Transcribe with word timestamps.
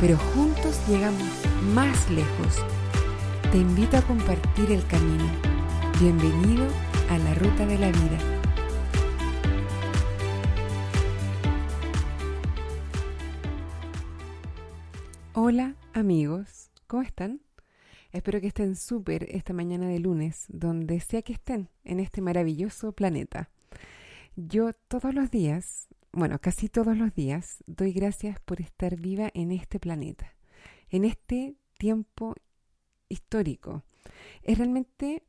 pero 0.00 0.16
juntos 0.16 0.80
llegamos 0.88 1.28
más 1.74 2.10
lejos. 2.10 2.64
Te 3.52 3.58
invito 3.58 3.98
a 3.98 4.02
compartir 4.02 4.72
el 4.72 4.86
camino. 4.86 5.28
Bienvenido 6.00 6.66
a 7.10 7.18
la 7.18 7.34
ruta 7.34 7.66
de 7.66 7.78
la 7.78 7.88
vida. 7.88 8.18
Hola 15.34 15.76
amigos, 15.92 16.70
¿cómo 16.86 17.02
están? 17.02 17.42
Espero 18.12 18.40
que 18.40 18.46
estén 18.46 18.76
súper 18.76 19.24
esta 19.30 19.52
mañana 19.52 19.86
de 19.86 19.98
lunes, 19.98 20.46
donde 20.48 21.00
sea 21.00 21.22
que 21.22 21.34
estén 21.34 21.68
en 21.84 22.00
este 22.00 22.22
maravilloso 22.22 22.92
planeta. 22.92 23.50
Yo 24.34 24.72
todos 24.88 25.14
los 25.14 25.30
días, 25.30 25.88
bueno, 26.12 26.38
casi 26.40 26.68
todos 26.68 26.96
los 26.96 27.14
días, 27.14 27.62
doy 27.66 27.92
gracias 27.92 28.40
por 28.40 28.60
estar 28.60 28.96
viva 28.96 29.30
en 29.34 29.52
este 29.52 29.78
planeta, 29.78 30.34
en 30.88 31.04
este 31.04 31.56
tiempo 31.78 32.34
histórico. 33.08 33.84
Es 34.42 34.58
realmente 34.58 35.22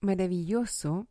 maravilloso 0.00 1.08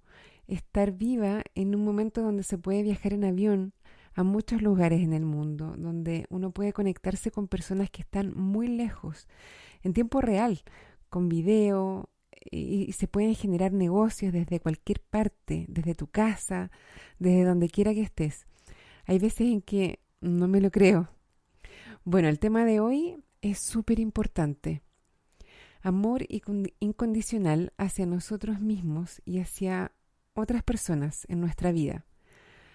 estar 0.48 0.94
viva 0.94 1.44
en 1.56 1.76
un 1.76 1.84
momento 1.84 2.22
donde 2.22 2.44
se 2.44 2.58
puede 2.58 2.82
viajar 2.82 3.14
en 3.14 3.26
avión 3.26 3.74
a 4.16 4.24
muchos 4.24 4.64
lugares 4.64 5.02
en 5.02 5.14
el 5.14 5.26
mundo, 5.26 5.76
donde 5.78 6.26
uno 6.30 6.52
puede 6.52 6.74
conectarse 6.74 7.30
con 7.30 7.48
personas 7.48 7.92
que 7.92 8.02
están 8.02 8.34
muy 8.36 8.68
lejos, 8.68 9.28
en 9.84 9.94
tiempo 9.94 10.22
real, 10.22 10.64
con 11.10 11.30
video, 11.30 12.10
y, 12.50 12.92
se 12.94 13.08
pueden 13.08 13.36
generar 13.36 13.74
negocios 13.74 14.34
desde 14.34 14.60
cualquier 14.60 15.02
parte, 15.02 15.66
desde 15.70 15.96
tu 15.96 16.08
casa, 16.08 16.72
desde 17.20 17.44
donde 17.44 17.70
quiera 17.70 17.94
que 17.94 18.02
estés. 18.02 18.48
Hay 19.08 19.20
veces 19.20 19.48
en 19.48 19.62
que 19.62 20.00
no 20.20 20.48
me 20.50 20.60
lo 20.60 20.70
creo. 20.70 21.10
Bueno, 22.04 22.28
el 22.28 22.40
tema 22.40 22.66
de 22.66 22.82
hoy 22.82 23.24
es 23.42 23.60
súper 23.60 24.00
importante. 24.00 24.84
Amor 25.82 26.26
incondicional 26.80 27.74
hacia 27.78 28.06
nosotros 28.06 28.60
mismos 28.60 29.22
y 29.24 29.40
hacia 29.40 29.94
otras 30.34 30.62
personas 30.62 31.26
en 31.30 31.40
nuestra 31.40 31.72
vida. 31.72 32.06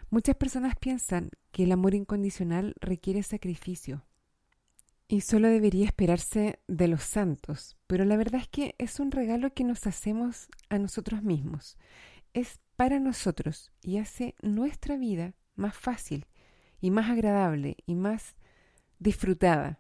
Muchas 0.08 0.34
personas 0.34 0.74
piensan 0.76 1.30
que 1.50 1.64
el 1.64 1.72
amor 1.72 1.94
incondicional 1.94 2.74
requiere 2.80 3.22
sacrificio 3.22 4.06
y 5.08 5.20
solo 5.20 5.48
debería 5.48 5.84
esperarse 5.84 6.60
de 6.66 6.88
los 6.88 7.02
santos, 7.02 7.76
pero 7.86 8.06
la 8.06 8.16
verdad 8.16 8.40
es 8.40 8.48
que 8.48 8.74
es 8.78 9.00
un 9.00 9.10
regalo 9.10 9.52
que 9.52 9.64
nos 9.64 9.86
hacemos 9.86 10.48
a 10.70 10.78
nosotros 10.78 11.22
mismos. 11.22 11.76
Es 12.32 12.60
para 12.76 12.98
nosotros 12.98 13.70
y 13.82 13.98
hace 13.98 14.34
nuestra 14.40 14.96
vida 14.96 15.34
más 15.54 15.76
fácil 15.76 16.26
y 16.80 16.90
más 16.90 17.10
agradable 17.10 17.76
y 17.86 17.94
más 17.94 18.36
disfrutada. 18.98 19.78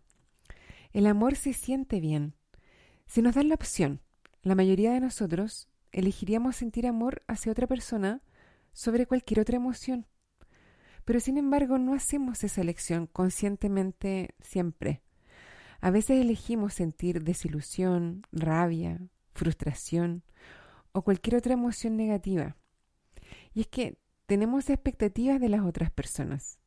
El 0.92 1.06
amor 1.06 1.36
se 1.36 1.52
siente 1.52 2.00
bien. 2.00 2.34
Si 3.06 3.22
nos 3.22 3.34
dan 3.34 3.48
la 3.48 3.54
opción, 3.54 4.00
la 4.42 4.54
mayoría 4.54 4.92
de 4.92 5.00
nosotros 5.00 5.68
elegiríamos 5.92 6.56
sentir 6.56 6.86
amor 6.86 7.22
hacia 7.28 7.52
otra 7.52 7.66
persona 7.66 8.22
sobre 8.72 9.06
cualquier 9.06 9.40
otra 9.40 9.56
emoción. 9.56 10.06
Pero 11.04 11.20
sin 11.20 11.38
embargo 11.38 11.78
no 11.78 11.94
hacemos 11.94 12.44
esa 12.44 12.60
elección 12.60 13.06
conscientemente 13.06 14.34
siempre. 14.40 15.02
A 15.80 15.90
veces 15.90 16.20
elegimos 16.20 16.74
sentir 16.74 17.22
desilusión, 17.22 18.22
rabia, 18.30 19.00
frustración 19.34 20.22
o 20.92 21.02
cualquier 21.02 21.36
otra 21.36 21.54
emoción 21.54 21.96
negativa. 21.96 22.56
Y 23.54 23.62
es 23.62 23.66
que 23.66 23.98
tenemos 24.32 24.70
expectativas 24.70 25.38
de 25.42 25.50
las 25.50 25.60
otras 25.60 25.90
personas. 25.90 26.58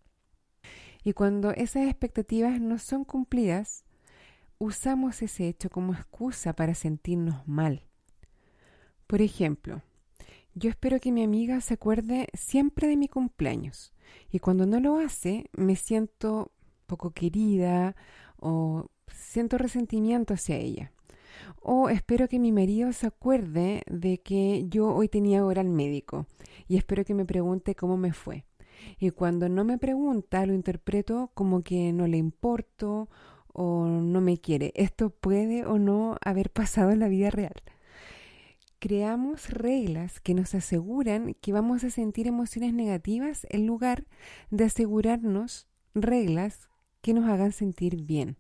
Y 1.04 1.14
cuando 1.14 1.50
esas 1.50 1.88
expectativas 1.88 2.62
no 2.62 2.78
son 2.78 3.06
cumplidas, 3.06 3.86
usamos 4.60 5.24
ese 5.24 5.48
hecho 5.48 5.72
como 5.72 5.96
excusa 5.96 6.54
para 6.54 6.76
sentirnos 6.76 7.48
mal. 7.48 7.88
Por 9.08 9.24
ejemplo, 9.24 9.82
yo 10.54 10.70
espero 10.70 11.00
que 11.00 11.12
mi 11.12 11.24
amiga 11.24 11.60
se 11.60 11.74
acuerde 11.74 12.28
siempre 12.36 12.88
de 12.88 12.98
mi 12.98 13.08
cumpleaños 13.08 13.96
y 14.32 14.38
cuando 14.38 14.68
no 14.68 14.80
lo 14.80 15.00
hace 15.00 15.50
me 15.54 15.76
siento 15.76 16.52
poco 16.86 17.14
querida 17.14 17.96
o 18.38 18.92
siento 19.08 19.58
resentimiento 19.58 20.36
hacia 20.36 20.58
ella. 20.58 20.92
O 21.62 21.90
espero 21.90 22.28
que 22.28 22.40
mi 22.40 22.52
marido 22.52 22.94
se 22.94 23.08
acuerde 23.08 23.82
de 23.88 24.20
que 24.20 24.66
yo 24.68 24.94
hoy 24.94 25.10
tenía 25.10 25.46
hora 25.46 25.62
al 25.62 25.70
médico 25.70 26.28
y 26.68 26.78
espero 26.78 27.06
que 27.06 27.14
me 27.14 27.26
pregunte 27.26 27.76
cómo 27.76 27.98
me 27.98 28.14
fue. 28.14 28.46
Y 29.00 29.12
cuando 29.12 29.50
no 29.50 29.64
me 29.64 29.78
pregunta 29.78 30.46
lo 30.46 30.54
interpreto 30.54 31.32
como 31.34 31.64
que 31.64 31.94
no 31.94 32.08
le 32.08 32.18
importo 32.18 33.10
o 33.54 33.86
no 33.86 34.22
me 34.22 34.38
quiere. 34.38 34.72
Esto 34.76 35.10
puede 35.10 35.66
o 35.66 35.80
no 35.80 36.18
haber 36.22 36.50
pasado 36.50 36.92
en 36.92 37.00
la 37.00 37.08
vida 37.08 37.30
real 37.30 37.54
creamos 38.86 39.50
reglas 39.50 40.20
que 40.20 40.36
nos 40.36 40.54
aseguran 40.54 41.36
que 41.42 41.52
vamos 41.52 41.84
a 41.84 41.90
sentir 41.90 42.28
emociones 42.28 42.72
negativas 42.72 43.48
en 43.50 43.66
lugar 43.66 44.06
de 44.52 44.66
asegurarnos 44.66 45.68
reglas 45.96 46.70
que 47.02 47.16
nos 47.16 47.28
hagan 47.28 47.52
sentir 47.52 48.04
bien. 48.04 48.38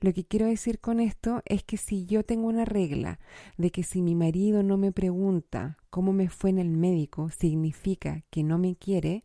Lo 0.00 0.12
que 0.12 0.24
quiero 0.24 0.46
decir 0.46 0.80
con 0.80 1.00
esto 1.00 1.42
es 1.44 1.64
que 1.64 1.76
si 1.76 2.06
yo 2.06 2.24
tengo 2.24 2.48
una 2.48 2.64
regla 2.64 3.18
de 3.56 3.70
que 3.70 3.82
si 3.82 4.02
mi 4.02 4.14
marido 4.14 4.62
no 4.62 4.76
me 4.76 4.92
pregunta 4.92 5.78
cómo 5.90 6.12
me 6.12 6.28
fue 6.28 6.50
en 6.50 6.58
el 6.58 6.70
médico, 6.70 7.30
significa 7.30 8.24
que 8.30 8.42
no 8.42 8.58
me 8.58 8.76
quiere, 8.76 9.24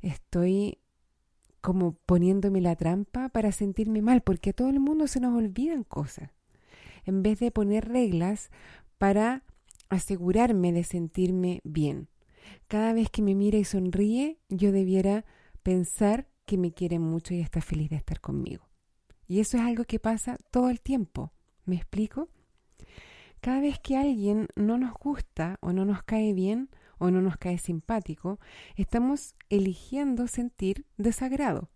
estoy 0.00 0.78
como 1.60 1.94
poniéndome 2.06 2.60
la 2.60 2.76
trampa 2.76 3.28
para 3.28 3.50
sentirme 3.50 4.02
mal, 4.02 4.22
porque 4.22 4.50
a 4.50 4.52
todo 4.52 4.68
el 4.68 4.78
mundo 4.78 5.08
se 5.08 5.20
nos 5.20 5.36
olvidan 5.36 5.82
cosas. 5.82 6.30
En 7.04 7.22
vez 7.22 7.40
de 7.40 7.50
poner 7.50 7.88
reglas 7.88 8.50
para 8.98 9.42
asegurarme 9.88 10.72
de 10.72 10.84
sentirme 10.84 11.60
bien. 11.64 12.08
Cada 12.68 12.92
vez 12.92 13.10
que 13.10 13.22
me 13.22 13.34
mira 13.34 13.58
y 13.58 13.64
sonríe, 13.64 14.38
yo 14.48 14.72
debiera 14.72 15.24
pensar 15.62 16.28
que 16.44 16.56
me 16.56 16.72
quiere 16.72 16.98
mucho 16.98 17.34
y 17.34 17.40
está 17.40 17.60
feliz 17.60 17.90
de 17.90 17.96
estar 17.96 18.20
conmigo. 18.20 18.68
Y 19.26 19.40
eso 19.40 19.56
es 19.56 19.62
algo 19.62 19.84
que 19.84 19.98
pasa 19.98 20.36
todo 20.50 20.70
el 20.70 20.80
tiempo. 20.80 21.32
¿Me 21.64 21.76
explico? 21.76 22.28
Cada 23.40 23.60
vez 23.60 23.78
que 23.78 23.96
alguien 23.96 24.48
no 24.56 24.78
nos 24.78 24.94
gusta 24.94 25.58
o 25.60 25.72
no 25.72 25.84
nos 25.84 26.02
cae 26.02 26.32
bien 26.32 26.70
o 26.98 27.10
no 27.10 27.20
nos 27.20 27.36
cae 27.36 27.58
simpático, 27.58 28.40
estamos 28.76 29.34
eligiendo 29.50 30.26
sentir 30.26 30.86
desagrado. 30.96 31.70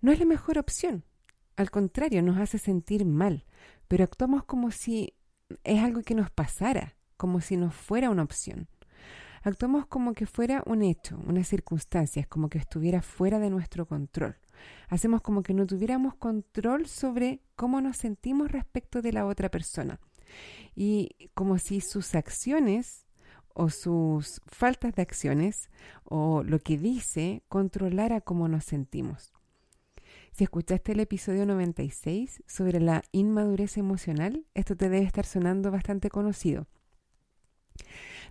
No 0.00 0.10
es 0.12 0.18
la 0.18 0.24
mejor 0.24 0.58
opción. 0.58 1.04
Al 1.56 1.70
contrario, 1.70 2.22
nos 2.22 2.38
hace 2.38 2.58
sentir 2.58 3.04
mal, 3.04 3.44
pero 3.88 4.04
actuamos 4.04 4.44
como 4.44 4.70
si 4.70 5.14
es 5.64 5.82
algo 5.82 6.02
que 6.02 6.14
nos 6.14 6.30
pasara 6.30 6.96
como 7.16 7.40
si 7.40 7.56
no 7.56 7.70
fuera 7.70 8.10
una 8.10 8.24
opción. 8.24 8.68
Actuamos 9.42 9.86
como 9.86 10.12
que 10.12 10.26
fuera 10.26 10.62
un 10.66 10.82
hecho, 10.82 11.18
una 11.26 11.42
circunstancia, 11.42 12.24
como 12.26 12.48
que 12.48 12.58
estuviera 12.58 13.02
fuera 13.02 13.38
de 13.38 13.50
nuestro 13.50 13.86
control. 13.86 14.36
Hacemos 14.88 15.20
como 15.20 15.42
que 15.42 15.54
no 15.54 15.66
tuviéramos 15.66 16.14
control 16.14 16.86
sobre 16.86 17.40
cómo 17.56 17.80
nos 17.80 17.96
sentimos 17.96 18.52
respecto 18.52 19.02
de 19.02 19.12
la 19.12 19.26
otra 19.26 19.50
persona. 19.50 19.98
Y 20.74 21.30
como 21.34 21.58
si 21.58 21.80
sus 21.80 22.14
acciones 22.14 23.06
o 23.54 23.68
sus 23.68 24.40
faltas 24.46 24.94
de 24.94 25.02
acciones 25.02 25.70
o 26.04 26.42
lo 26.42 26.58
que 26.58 26.78
dice 26.78 27.42
controlara 27.48 28.20
cómo 28.20 28.48
nos 28.48 28.64
sentimos. 28.64 29.32
Si 30.32 30.44
escuchaste 30.44 30.92
el 30.92 31.00
episodio 31.00 31.44
96 31.44 32.42
sobre 32.46 32.80
la 32.80 33.02
inmadurez 33.12 33.76
emocional, 33.76 34.46
esto 34.54 34.76
te 34.76 34.88
debe 34.88 35.04
estar 35.04 35.26
sonando 35.26 35.70
bastante 35.70 36.08
conocido. 36.08 36.66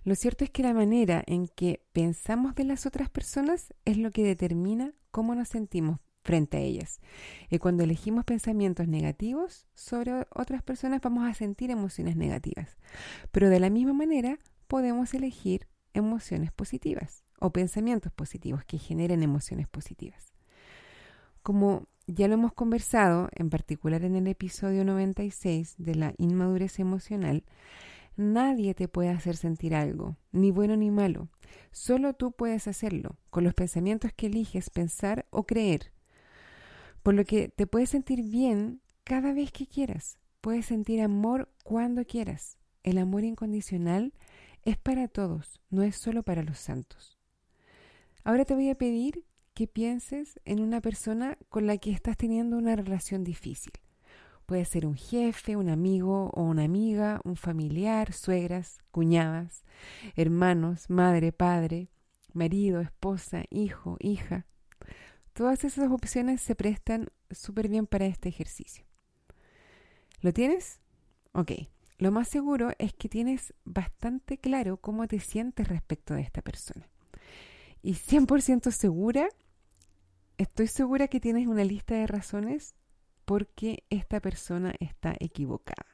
Lo 0.04 0.14
cierto 0.14 0.44
es 0.44 0.50
que 0.50 0.62
la 0.62 0.74
manera 0.74 1.22
en 1.26 1.48
que 1.48 1.84
pensamos 1.92 2.54
de 2.54 2.64
las 2.64 2.86
otras 2.86 3.08
personas 3.08 3.72
es 3.84 3.98
lo 3.98 4.10
que 4.10 4.24
determina 4.24 4.92
cómo 5.10 5.34
nos 5.34 5.48
sentimos 5.48 6.00
frente 6.22 6.56
a 6.56 6.60
ellas. 6.60 7.00
Y 7.50 7.58
cuando 7.58 7.84
elegimos 7.84 8.24
pensamientos 8.24 8.88
negativos 8.88 9.66
sobre 9.74 10.26
otras 10.34 10.62
personas 10.62 11.00
vamos 11.00 11.28
a 11.28 11.34
sentir 11.34 11.70
emociones 11.70 12.16
negativas. 12.16 12.76
Pero 13.30 13.50
de 13.50 13.60
la 13.60 13.70
misma 13.70 13.92
manera 13.92 14.38
podemos 14.66 15.14
elegir 15.14 15.68
emociones 15.94 16.52
positivas 16.52 17.24
o 17.38 17.50
pensamientos 17.50 18.12
positivos 18.12 18.64
que 18.64 18.78
generen 18.78 19.22
emociones 19.22 19.68
positivas. 19.68 20.32
Como 21.42 21.88
ya 22.06 22.28
lo 22.28 22.34
hemos 22.34 22.52
conversado, 22.52 23.28
en 23.32 23.50
particular 23.50 24.04
en 24.04 24.16
el 24.16 24.26
episodio 24.28 24.84
96 24.84 25.74
de 25.78 25.94
la 25.94 26.14
inmadurez 26.18 26.78
emocional, 26.78 27.44
nadie 28.16 28.74
te 28.74 28.88
puede 28.88 29.10
hacer 29.10 29.36
sentir 29.36 29.74
algo, 29.74 30.16
ni 30.32 30.50
bueno 30.50 30.76
ni 30.76 30.90
malo. 30.90 31.28
Solo 31.70 32.14
tú 32.14 32.32
puedes 32.32 32.68
hacerlo, 32.68 33.16
con 33.30 33.44
los 33.44 33.54
pensamientos 33.54 34.12
que 34.14 34.26
eliges 34.26 34.70
pensar 34.70 35.26
o 35.30 35.44
creer. 35.44 35.92
Por 37.02 37.14
lo 37.14 37.24
que 37.24 37.48
te 37.48 37.66
puedes 37.66 37.90
sentir 37.90 38.22
bien 38.22 38.80
cada 39.04 39.32
vez 39.32 39.52
que 39.52 39.66
quieras. 39.66 40.18
Puedes 40.40 40.66
sentir 40.66 41.00
amor 41.00 41.52
cuando 41.64 42.04
quieras. 42.04 42.58
El 42.82 42.98
amor 42.98 43.24
incondicional 43.24 44.12
es 44.62 44.76
para 44.76 45.08
todos, 45.08 45.60
no 45.70 45.82
es 45.82 45.96
solo 45.96 46.22
para 46.22 46.42
los 46.42 46.58
santos. 46.58 47.18
Ahora 48.24 48.44
te 48.44 48.54
voy 48.54 48.70
a 48.70 48.76
pedir 48.76 49.24
que 49.54 49.66
pienses 49.66 50.40
en 50.44 50.60
una 50.60 50.80
persona 50.80 51.36
con 51.48 51.66
la 51.66 51.76
que 51.78 51.90
estás 51.90 52.16
teniendo 52.16 52.56
una 52.56 52.76
relación 52.76 53.24
difícil. 53.24 53.72
Puede 54.46 54.64
ser 54.64 54.86
un 54.86 54.96
jefe, 54.96 55.56
un 55.56 55.68
amigo 55.68 56.30
o 56.34 56.42
una 56.42 56.64
amiga, 56.64 57.20
un 57.24 57.36
familiar, 57.36 58.12
suegras, 58.12 58.78
cuñadas, 58.90 59.64
hermanos, 60.16 60.90
madre, 60.90 61.32
padre, 61.32 61.88
marido, 62.32 62.80
esposa, 62.80 63.44
hijo, 63.50 63.96
hija. 64.00 64.46
Todas 65.32 65.64
esas 65.64 65.90
opciones 65.90 66.40
se 66.42 66.54
prestan 66.54 67.08
súper 67.30 67.68
bien 67.68 67.86
para 67.86 68.06
este 68.06 68.28
ejercicio. 68.28 68.84
¿Lo 70.20 70.32
tienes? 70.32 70.80
Ok. 71.32 71.52
Lo 71.98 72.10
más 72.10 72.28
seguro 72.28 72.72
es 72.78 72.92
que 72.92 73.08
tienes 73.08 73.54
bastante 73.64 74.36
claro 74.38 74.76
cómo 74.76 75.06
te 75.06 75.20
sientes 75.20 75.68
respecto 75.68 76.14
de 76.14 76.22
esta 76.22 76.42
persona. 76.42 76.88
Y 77.80 77.94
100% 77.94 78.70
segura, 78.70 79.28
estoy 80.36 80.66
segura 80.66 81.08
que 81.08 81.20
tienes 81.20 81.46
una 81.46 81.64
lista 81.64 81.94
de 81.94 82.06
razones 82.06 82.74
porque 83.24 83.84
esta 83.90 84.20
persona 84.20 84.74
está 84.80 85.14
equivocada. 85.20 85.86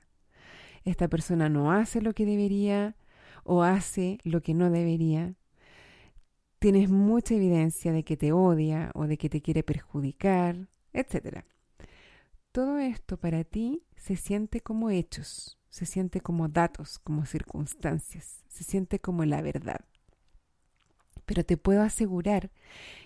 Esta 0.85 1.09
persona 1.09 1.49
no 1.49 1.73
hace 1.73 2.01
lo 2.01 2.15
que 2.15 2.25
debería 2.25 2.97
o 3.45 3.63
hace 3.63 4.19
lo 4.25 4.43
que 4.43 4.55
no 4.55 4.71
debería. 4.71 5.35
Tienes 6.59 6.91
mucha 6.91 7.35
evidencia 7.35 7.93
de 7.93 8.05
que 8.05 8.17
te 8.17 8.33
odia 8.33 8.91
o 8.95 9.07
de 9.07 9.17
que 9.17 9.29
te 9.29 9.41
quiere 9.41 9.63
perjudicar, 9.63 10.69
etc. 10.93 11.45
Todo 12.53 12.79
esto 12.79 13.17
para 13.17 13.45
ti 13.45 13.85
se 13.97 14.17
siente 14.17 14.61
como 14.61 14.91
hechos, 14.91 15.59
se 15.69 15.87
siente 15.87 16.21
como 16.21 16.49
datos, 16.49 16.99
como 16.99 17.27
circunstancias, 17.27 18.43
se 18.49 18.65
siente 18.65 18.99
como 18.99 19.25
la 19.25 19.43
verdad. 19.43 19.85
Pero 21.25 21.45
te 21.45 21.57
puedo 21.57 21.83
asegurar 21.83 22.51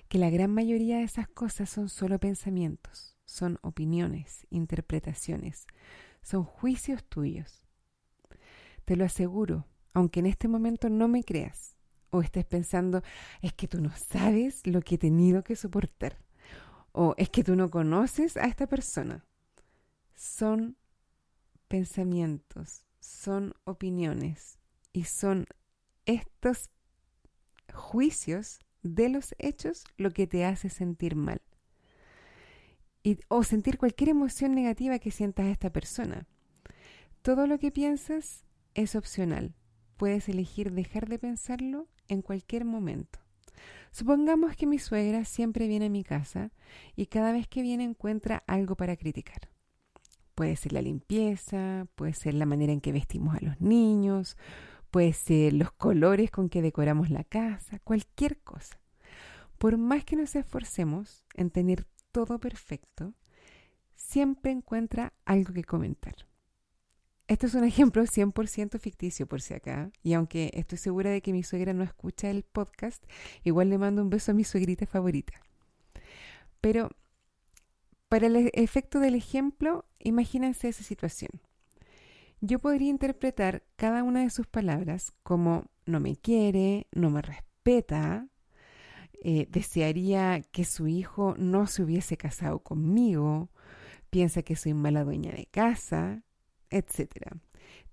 que 0.08 0.18
la 0.18 0.30
gran 0.30 0.52
mayoría 0.52 0.98
de 0.98 1.04
esas 1.04 1.28
cosas 1.28 1.68
son 1.68 1.88
solo 1.88 2.18
pensamientos, 2.18 3.11
son 3.32 3.58
opiniones, 3.62 4.46
interpretaciones, 4.50 5.66
son 6.22 6.44
juicios 6.44 7.02
tuyos. 7.04 7.66
Te 8.84 8.94
lo 8.94 9.06
aseguro, 9.06 9.66
aunque 9.94 10.20
en 10.20 10.26
este 10.26 10.48
momento 10.48 10.90
no 10.90 11.08
me 11.08 11.24
creas 11.24 11.78
o 12.10 12.20
estés 12.20 12.44
pensando, 12.44 13.02
es 13.40 13.54
que 13.54 13.68
tú 13.68 13.80
no 13.80 13.90
sabes 13.96 14.66
lo 14.66 14.82
que 14.82 14.96
he 14.96 14.98
tenido 14.98 15.42
que 15.42 15.56
soportar 15.56 16.18
o 16.92 17.14
es 17.16 17.30
que 17.30 17.42
tú 17.42 17.56
no 17.56 17.70
conoces 17.70 18.36
a 18.36 18.44
esta 18.44 18.66
persona. 18.66 19.24
Son 20.14 20.76
pensamientos, 21.68 22.84
son 23.00 23.54
opiniones 23.64 24.58
y 24.92 25.04
son 25.04 25.46
estos 26.04 26.68
juicios 27.72 28.60
de 28.82 29.08
los 29.08 29.34
hechos 29.38 29.84
lo 29.96 30.10
que 30.10 30.26
te 30.26 30.44
hace 30.44 30.68
sentir 30.68 31.16
mal. 31.16 31.40
O 33.28 33.42
sentir 33.42 33.78
cualquier 33.78 34.10
emoción 34.10 34.54
negativa 34.54 34.98
que 34.98 35.10
sientas 35.10 35.46
a 35.46 35.50
esta 35.50 35.70
persona. 35.70 36.26
Todo 37.22 37.46
lo 37.46 37.58
que 37.58 37.72
piensas 37.72 38.44
es 38.74 38.94
opcional. 38.94 39.54
Puedes 39.96 40.28
elegir 40.28 40.72
dejar 40.72 41.08
de 41.08 41.18
pensarlo 41.18 41.88
en 42.08 42.22
cualquier 42.22 42.64
momento. 42.64 43.18
Supongamos 43.92 44.56
que 44.56 44.66
mi 44.66 44.78
suegra 44.78 45.24
siempre 45.24 45.68
viene 45.68 45.86
a 45.86 45.90
mi 45.90 46.02
casa 46.02 46.50
y 46.96 47.06
cada 47.06 47.32
vez 47.32 47.46
que 47.46 47.62
viene 47.62 47.84
encuentra 47.84 48.42
algo 48.46 48.74
para 48.76 48.96
criticar. 48.96 49.50
Puede 50.34 50.56
ser 50.56 50.72
la 50.72 50.82
limpieza, 50.82 51.86
puede 51.94 52.14
ser 52.14 52.34
la 52.34 52.46
manera 52.46 52.72
en 52.72 52.80
que 52.80 52.92
vestimos 52.92 53.36
a 53.36 53.44
los 53.44 53.60
niños, 53.60 54.36
puede 54.90 55.12
ser 55.12 55.52
los 55.52 55.72
colores 55.72 56.30
con 56.30 56.48
que 56.48 56.62
decoramos 56.62 57.10
la 57.10 57.22
casa, 57.22 57.80
cualquier 57.80 58.38
cosa. 58.38 58.80
Por 59.58 59.76
más 59.76 60.04
que 60.04 60.16
nos 60.16 60.34
esforcemos 60.36 61.24
en 61.34 61.50
tener 61.50 61.86
todo 62.12 62.38
perfecto, 62.38 63.14
siempre 63.94 64.52
encuentra 64.52 65.12
algo 65.24 65.52
que 65.52 65.64
comentar. 65.64 66.14
Esto 67.28 67.46
es 67.46 67.54
un 67.54 67.64
ejemplo 67.64 68.02
100% 68.02 68.78
ficticio 68.78 69.26
por 69.26 69.40
si 69.40 69.54
acá, 69.54 69.90
y 70.02 70.12
aunque 70.12 70.50
estoy 70.54 70.78
segura 70.78 71.10
de 71.10 71.22
que 71.22 71.32
mi 71.32 71.42
suegra 71.42 71.72
no 71.72 71.82
escucha 71.82 72.30
el 72.30 72.42
podcast, 72.42 73.02
igual 73.42 73.70
le 73.70 73.78
mando 73.78 74.02
un 74.02 74.10
beso 74.10 74.32
a 74.32 74.34
mi 74.34 74.44
suegrita 74.44 74.86
favorita. 74.86 75.40
Pero 76.60 76.90
para 78.08 78.26
el 78.26 78.50
efecto 78.52 79.00
del 79.00 79.14
ejemplo, 79.14 79.86
imagínense 79.98 80.68
esa 80.68 80.84
situación. 80.84 81.30
Yo 82.42 82.58
podría 82.58 82.90
interpretar 82.90 83.62
cada 83.76 84.02
una 84.02 84.20
de 84.20 84.30
sus 84.30 84.46
palabras 84.46 85.12
como 85.22 85.64
no 85.86 86.00
me 86.00 86.16
quiere, 86.16 86.88
no 86.92 87.08
me 87.08 87.22
respeta, 87.22 88.28
eh, 89.24 89.46
desearía 89.48 90.42
que 90.50 90.64
su 90.64 90.88
hijo 90.88 91.36
no 91.38 91.68
se 91.68 91.84
hubiese 91.84 92.16
casado 92.16 92.58
conmigo, 92.58 93.50
piensa 94.10 94.42
que 94.42 94.56
soy 94.56 94.74
mala 94.74 95.04
dueña 95.04 95.30
de 95.30 95.46
casa, 95.46 96.24
etc. 96.70 97.36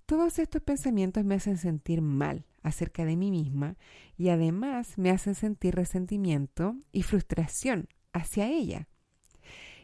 Todos 0.07 0.39
estos 0.39 0.63
pensamientos 0.63 1.23
me 1.23 1.35
hacen 1.35 1.57
sentir 1.57 2.01
mal 2.01 2.47
acerca 2.63 3.05
de 3.05 3.15
mí 3.15 3.29
misma 3.29 3.77
y 4.17 4.29
además 4.29 4.97
me 4.97 5.11
hacen 5.11 5.35
sentir 5.35 5.75
resentimiento 5.75 6.75
y 6.91 7.03
frustración 7.03 7.87
hacia 8.11 8.47
ella. 8.47 8.87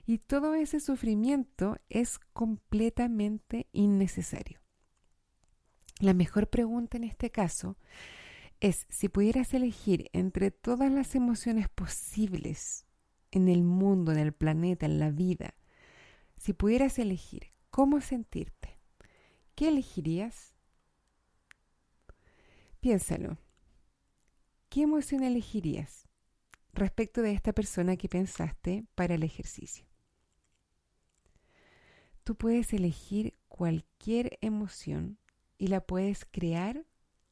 Y 0.07 0.17
todo 0.17 0.55
ese 0.55 0.79
sufrimiento 0.79 1.77
es 1.89 2.17
completamente 2.33 3.67
innecesario. 3.71 4.61
La 5.99 6.15
mejor 6.15 6.49
pregunta 6.49 6.97
en 6.97 7.03
este 7.03 7.29
caso 7.29 7.77
es 8.65 8.87
si 8.89 9.09
pudieras 9.09 9.53
elegir 9.53 10.09
entre 10.11 10.49
todas 10.49 10.91
las 10.91 11.13
emociones 11.13 11.69
posibles 11.69 12.87
en 13.29 13.47
el 13.47 13.61
mundo, 13.61 14.11
en 14.11 14.17
el 14.17 14.33
planeta, 14.33 14.87
en 14.87 14.97
la 14.97 15.11
vida, 15.11 15.53
si 16.35 16.53
pudieras 16.53 16.97
elegir 16.97 17.53
cómo 17.69 18.01
sentirte, 18.01 18.79
¿qué 19.53 19.67
elegirías? 19.67 20.55
Piénsalo. 22.79 23.37
¿Qué 24.69 24.81
emoción 24.81 25.23
elegirías 25.23 26.07
respecto 26.73 27.21
de 27.21 27.33
esta 27.33 27.53
persona 27.53 27.97
que 27.97 28.09
pensaste 28.09 28.87
para 28.95 29.13
el 29.13 29.21
ejercicio? 29.21 29.85
Tú 32.23 32.35
puedes 32.35 32.73
elegir 32.73 33.37
cualquier 33.47 34.39
emoción 34.41 35.19
y 35.59 35.67
la 35.67 35.81
puedes 35.81 36.25
crear 36.25 36.83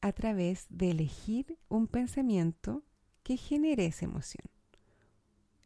a 0.04 0.12
través 0.12 0.66
de 0.68 0.90
elegir 0.90 1.58
un 1.70 1.86
pensamiento 1.86 2.82
que 3.22 3.38
genere 3.38 3.86
esa 3.86 4.04
emoción. 4.04 4.44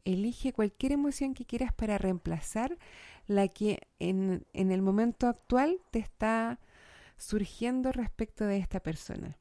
Elige 0.05 0.53
cualquier 0.53 0.93
emoción 0.93 1.35
que 1.35 1.45
quieras 1.45 1.73
para 1.73 1.99
reemplazar 1.99 2.79
la 3.27 3.49
que 3.49 3.89
en, 3.99 4.47
en 4.53 4.71
el 4.71 4.81
momento 4.81 5.27
actual 5.27 5.81
te 5.91 5.99
está 5.99 6.61
surgiendo 7.17 7.91
respecto 7.91 8.45
de 8.45 8.59
esta 8.59 8.79
persona. 8.79 9.37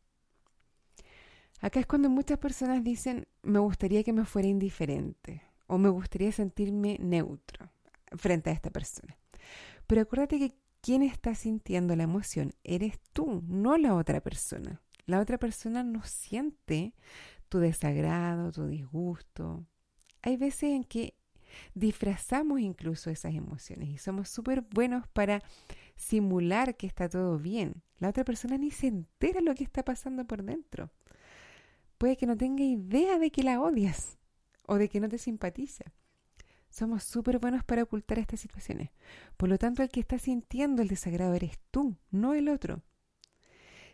Acá 1.62 1.80
es 1.80 1.86
cuando 1.86 2.10
muchas 2.10 2.40
personas 2.40 2.84
dicen, 2.84 3.28
me 3.44 3.60
gustaría 3.60 4.04
que 4.04 4.14
me 4.14 4.26
fuera 4.26 4.48
indiferente 4.48 5.44
o 5.68 5.78
me 5.78 5.90
gustaría 5.90 6.32
sentirme 6.32 6.98
neutro 7.00 7.70
frente 8.16 8.50
a 8.50 8.54
esta 8.54 8.72
persona. 8.72 9.16
Pero 9.86 10.02
acuérdate 10.02 10.40
que 10.40 10.56
quien 10.82 11.04
está 11.04 11.36
sintiendo 11.36 11.96
la 11.96 12.04
emoción 12.04 12.56
eres 12.64 13.00
tú, 13.14 13.44
no 13.48 13.78
la 13.78 13.94
otra 13.94 14.22
persona. 14.22 14.82
La 15.08 15.22
otra 15.22 15.38
persona 15.38 15.84
no 15.84 16.04
siente 16.04 16.94
tu 17.48 17.60
desagrado, 17.60 18.52
tu 18.52 18.68
disgusto. 18.68 19.66
Hay 20.22 20.36
veces 20.36 20.74
en 20.74 20.84
que 20.84 21.16
disfrazamos 21.74 22.60
incluso 22.60 23.10
esas 23.10 23.34
emociones 23.34 23.88
y 23.88 23.98
somos 23.98 24.30
súper 24.30 24.62
buenos 24.62 25.08
para 25.08 25.42
simular 25.96 26.76
que 26.76 26.88
está 26.88 27.08
todo 27.08 27.40
bien. 27.40 27.82
La 28.00 28.10
otra 28.10 28.26
persona 28.26 28.58
ni 28.58 28.70
se 28.70 28.88
entera 28.88 29.40
lo 29.40 29.56
que 29.56 29.64
está 29.64 29.84
pasando 29.84 30.26
por 30.26 30.44
dentro. 30.44 30.92
Puede 31.98 32.18
que 32.18 32.28
no 32.28 32.36
tenga 32.36 32.64
idea 32.64 33.18
de 33.18 33.32
que 33.32 33.44
la 33.44 33.62
odias 33.62 34.18
o 34.68 34.76
de 34.76 34.90
que 34.90 35.00
no 35.00 35.08
te 35.08 35.18
simpatiza. 35.18 35.86
Somos 36.70 37.06
súper 37.06 37.40
buenos 37.40 37.64
para 37.64 37.84
ocultar 37.84 38.20
estas 38.20 38.42
situaciones. 38.42 38.92
Por 39.38 39.48
lo 39.48 39.58
tanto, 39.58 39.82
el 39.84 39.90
que 39.90 40.02
está 40.02 40.20
sintiendo 40.20 40.82
el 40.82 40.90
desagrado 40.90 41.34
eres 41.34 41.58
tú, 41.72 41.96
no 42.12 42.34
el 42.34 42.50
otro. 42.50 42.84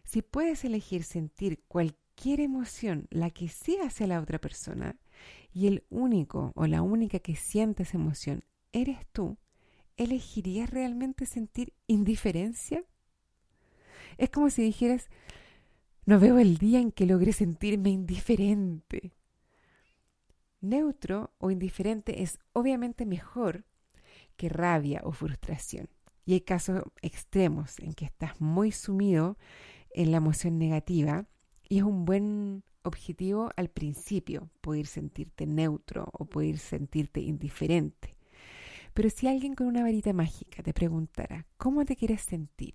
Si 0.04 0.22
puedes 0.22 0.64
elegir 0.66 1.04
sentir 1.04 1.64
cualquier 1.68 2.40
emoción, 2.40 3.08
la 3.10 3.30
que 3.30 3.48
sea 3.48 3.86
hacia 3.88 4.08
la 4.08 4.22
otra 4.22 4.40
persona, 4.40 4.98
y 5.52 5.68
el 5.68 5.84
único 5.90 6.52
o 6.56 6.68
la 6.68 6.82
única 6.82 7.20
que 7.20 7.36
siente 7.36 7.84
esa 7.84 7.98
emoción 7.98 8.44
eres 8.72 9.06
tú, 9.12 9.38
¿elegirías 9.98 10.70
realmente 10.70 11.26
sentir 11.26 11.74
indiferencia? 11.88 12.84
Es 14.18 14.30
como 14.30 14.50
si 14.50 14.64
dijeras, 14.64 15.10
no 16.06 16.20
veo 16.20 16.38
el 16.40 16.58
día 16.58 16.80
en 16.80 16.92
que 16.92 17.06
logré 17.06 17.34
sentirme 17.34 17.90
indiferente. 17.90 19.14
Neutro 20.62 21.34
o 21.40 21.52
indiferente 21.52 22.24
es 22.24 22.40
obviamente 22.54 23.06
mejor 23.06 23.66
que 24.36 24.50
rabia 24.50 25.02
o 25.04 25.12
frustración. 25.12 25.90
Y 26.26 26.34
hay 26.34 26.42
casos 26.42 26.84
extremos 27.02 27.80
en 27.80 27.94
que 27.94 28.06
estás 28.06 28.40
muy 28.40 28.72
sumido 28.72 29.38
en 29.94 30.12
la 30.12 30.18
emoción 30.18 30.58
negativa 30.58 31.28
y 31.68 31.78
es 31.78 31.84
un 31.84 32.06
buen 32.06 32.64
objetivo 32.84 33.52
al 33.56 33.70
principio, 33.70 34.50
poder 34.62 34.88
sentirte 34.88 35.48
neutro 35.48 36.10
o 36.12 36.26
poder 36.26 36.58
sentirte 36.58 37.22
indiferente. 37.22 38.16
Pero 38.94 39.10
si 39.10 39.28
alguien 39.28 39.56
con 39.56 39.68
una 39.68 39.82
varita 39.82 40.14
mágica 40.14 40.62
te 40.62 40.74
preguntara, 40.74 41.48
¿cómo 41.58 41.86
te 41.86 41.96
quieres 41.96 42.22
sentir? 42.22 42.74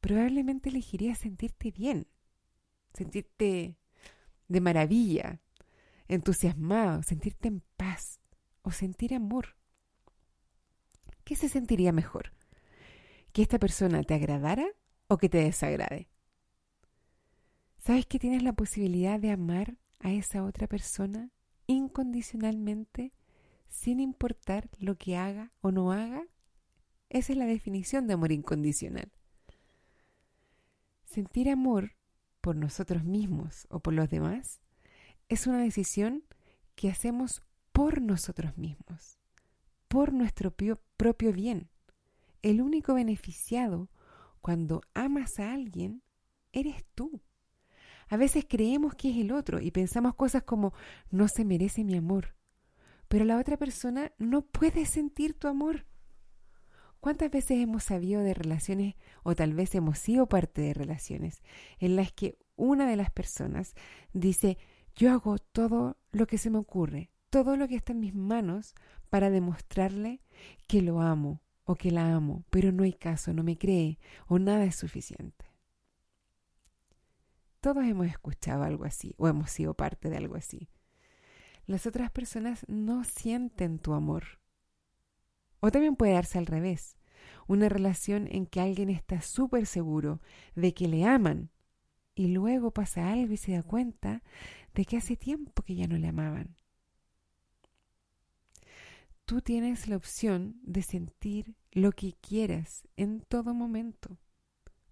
Probablemente 0.00 0.68
elegirías 0.68 1.18
sentirte 1.18 1.70
bien, 1.70 2.06
sentirte 2.92 3.76
de 4.48 4.60
maravilla, 4.60 5.40
entusiasmado, 6.08 7.02
sentirte 7.02 7.48
en 7.48 7.62
paz 7.76 8.20
o 8.62 8.72
sentir 8.72 9.14
amor. 9.14 9.56
¿Qué 11.24 11.36
se 11.36 11.48
sentiría 11.48 11.92
mejor? 11.92 12.32
¿Que 13.32 13.42
esta 13.42 13.58
persona 13.58 14.02
te 14.02 14.14
agradara 14.14 14.66
o 15.10 15.18
que 15.18 15.28
te 15.28 15.38
desagrade? 15.38 16.08
¿Sabes 17.78 18.06
que 18.06 18.20
tienes 18.20 18.44
la 18.44 18.52
posibilidad 18.52 19.18
de 19.18 19.32
amar 19.32 19.76
a 19.98 20.12
esa 20.12 20.44
otra 20.44 20.68
persona 20.68 21.32
incondicionalmente 21.66 23.12
sin 23.68 23.98
importar 23.98 24.70
lo 24.78 24.96
que 24.96 25.16
haga 25.16 25.52
o 25.62 25.72
no 25.72 25.90
haga? 25.90 26.22
Esa 27.08 27.32
es 27.32 27.38
la 27.38 27.46
definición 27.46 28.06
de 28.06 28.14
amor 28.14 28.30
incondicional. 28.30 29.10
Sentir 31.04 31.50
amor 31.50 31.96
por 32.40 32.54
nosotros 32.54 33.02
mismos 33.02 33.66
o 33.68 33.80
por 33.80 33.94
los 33.94 34.08
demás 34.08 34.60
es 35.28 35.48
una 35.48 35.58
decisión 35.58 36.22
que 36.76 36.88
hacemos 36.88 37.42
por 37.72 38.00
nosotros 38.00 38.56
mismos, 38.56 39.18
por 39.88 40.12
nuestro 40.12 40.54
propio 40.96 41.32
bien. 41.32 41.68
El 42.42 42.60
único 42.60 42.94
beneficiado 42.94 43.88
cuando 44.40 44.82
amas 44.94 45.38
a 45.38 45.52
alguien 45.52 46.02
eres 46.52 46.84
tú. 46.94 47.20
A 48.08 48.16
veces 48.16 48.44
creemos 48.48 48.94
que 48.94 49.10
es 49.10 49.16
el 49.18 49.32
otro 49.32 49.60
y 49.60 49.70
pensamos 49.70 50.14
cosas 50.14 50.42
como 50.42 50.72
no 51.10 51.28
se 51.28 51.44
merece 51.44 51.84
mi 51.84 51.96
amor, 51.96 52.34
pero 53.08 53.24
la 53.24 53.38
otra 53.38 53.56
persona 53.56 54.12
no 54.18 54.42
puede 54.42 54.84
sentir 54.84 55.34
tu 55.34 55.46
amor. 55.46 55.86
¿Cuántas 56.98 57.30
veces 57.30 57.58
hemos 57.58 57.84
sabido 57.84 58.22
de 58.22 58.34
relaciones 58.34 58.96
o 59.22 59.34
tal 59.34 59.54
vez 59.54 59.74
hemos 59.74 59.98
sido 59.98 60.28
parte 60.28 60.60
de 60.60 60.74
relaciones 60.74 61.42
en 61.78 61.96
las 61.96 62.12
que 62.12 62.36
una 62.56 62.86
de 62.88 62.96
las 62.96 63.10
personas 63.10 63.74
dice 64.12 64.58
yo 64.96 65.10
hago 65.12 65.38
todo 65.38 65.96
lo 66.12 66.26
que 66.26 66.36
se 66.36 66.50
me 66.50 66.58
ocurre, 66.58 67.10
todo 67.30 67.56
lo 67.56 67.68
que 67.68 67.76
está 67.76 67.92
en 67.92 68.00
mis 68.00 68.14
manos 68.14 68.74
para 69.08 69.30
demostrarle 69.30 70.20
que 70.66 70.82
lo 70.82 71.00
amo 71.00 71.40
o 71.64 71.74
que 71.74 71.90
la 71.90 72.14
amo, 72.14 72.44
pero 72.50 72.72
no 72.72 72.84
hay 72.84 72.92
caso, 72.92 73.32
no 73.32 73.42
me 73.42 73.58
cree 73.58 73.98
o 74.26 74.38
nada 74.38 74.64
es 74.64 74.76
suficiente. 74.76 75.46
Todos 77.60 77.84
hemos 77.84 78.06
escuchado 78.06 78.62
algo 78.62 78.84
así 78.84 79.14
o 79.18 79.28
hemos 79.28 79.50
sido 79.50 79.74
parte 79.74 80.08
de 80.08 80.16
algo 80.16 80.36
así. 80.36 80.70
Las 81.66 81.86
otras 81.86 82.10
personas 82.10 82.64
no 82.68 83.04
sienten 83.04 83.78
tu 83.78 83.92
amor. 83.92 84.40
O 85.60 85.70
también 85.70 85.94
puede 85.94 86.14
darse 86.14 86.38
al 86.38 86.46
revés. 86.46 86.96
Una 87.46 87.68
relación 87.68 88.28
en 88.30 88.46
que 88.46 88.60
alguien 88.60 88.88
está 88.88 89.20
súper 89.20 89.66
seguro 89.66 90.20
de 90.54 90.72
que 90.72 90.88
le 90.88 91.04
aman 91.04 91.50
y 92.14 92.28
luego 92.28 92.70
pasa 92.70 93.12
algo 93.12 93.34
y 93.34 93.36
se 93.36 93.52
da 93.52 93.62
cuenta 93.62 94.22
de 94.74 94.84
que 94.84 94.96
hace 94.96 95.16
tiempo 95.16 95.62
que 95.62 95.74
ya 95.74 95.86
no 95.86 95.98
le 95.98 96.08
amaban. 96.08 96.56
Tú 99.30 99.42
tienes 99.42 99.86
la 99.86 99.96
opción 99.96 100.58
de 100.64 100.82
sentir 100.82 101.54
lo 101.70 101.92
que 101.92 102.14
quieras 102.14 102.82
en 102.96 103.20
todo 103.20 103.54
momento. 103.54 104.18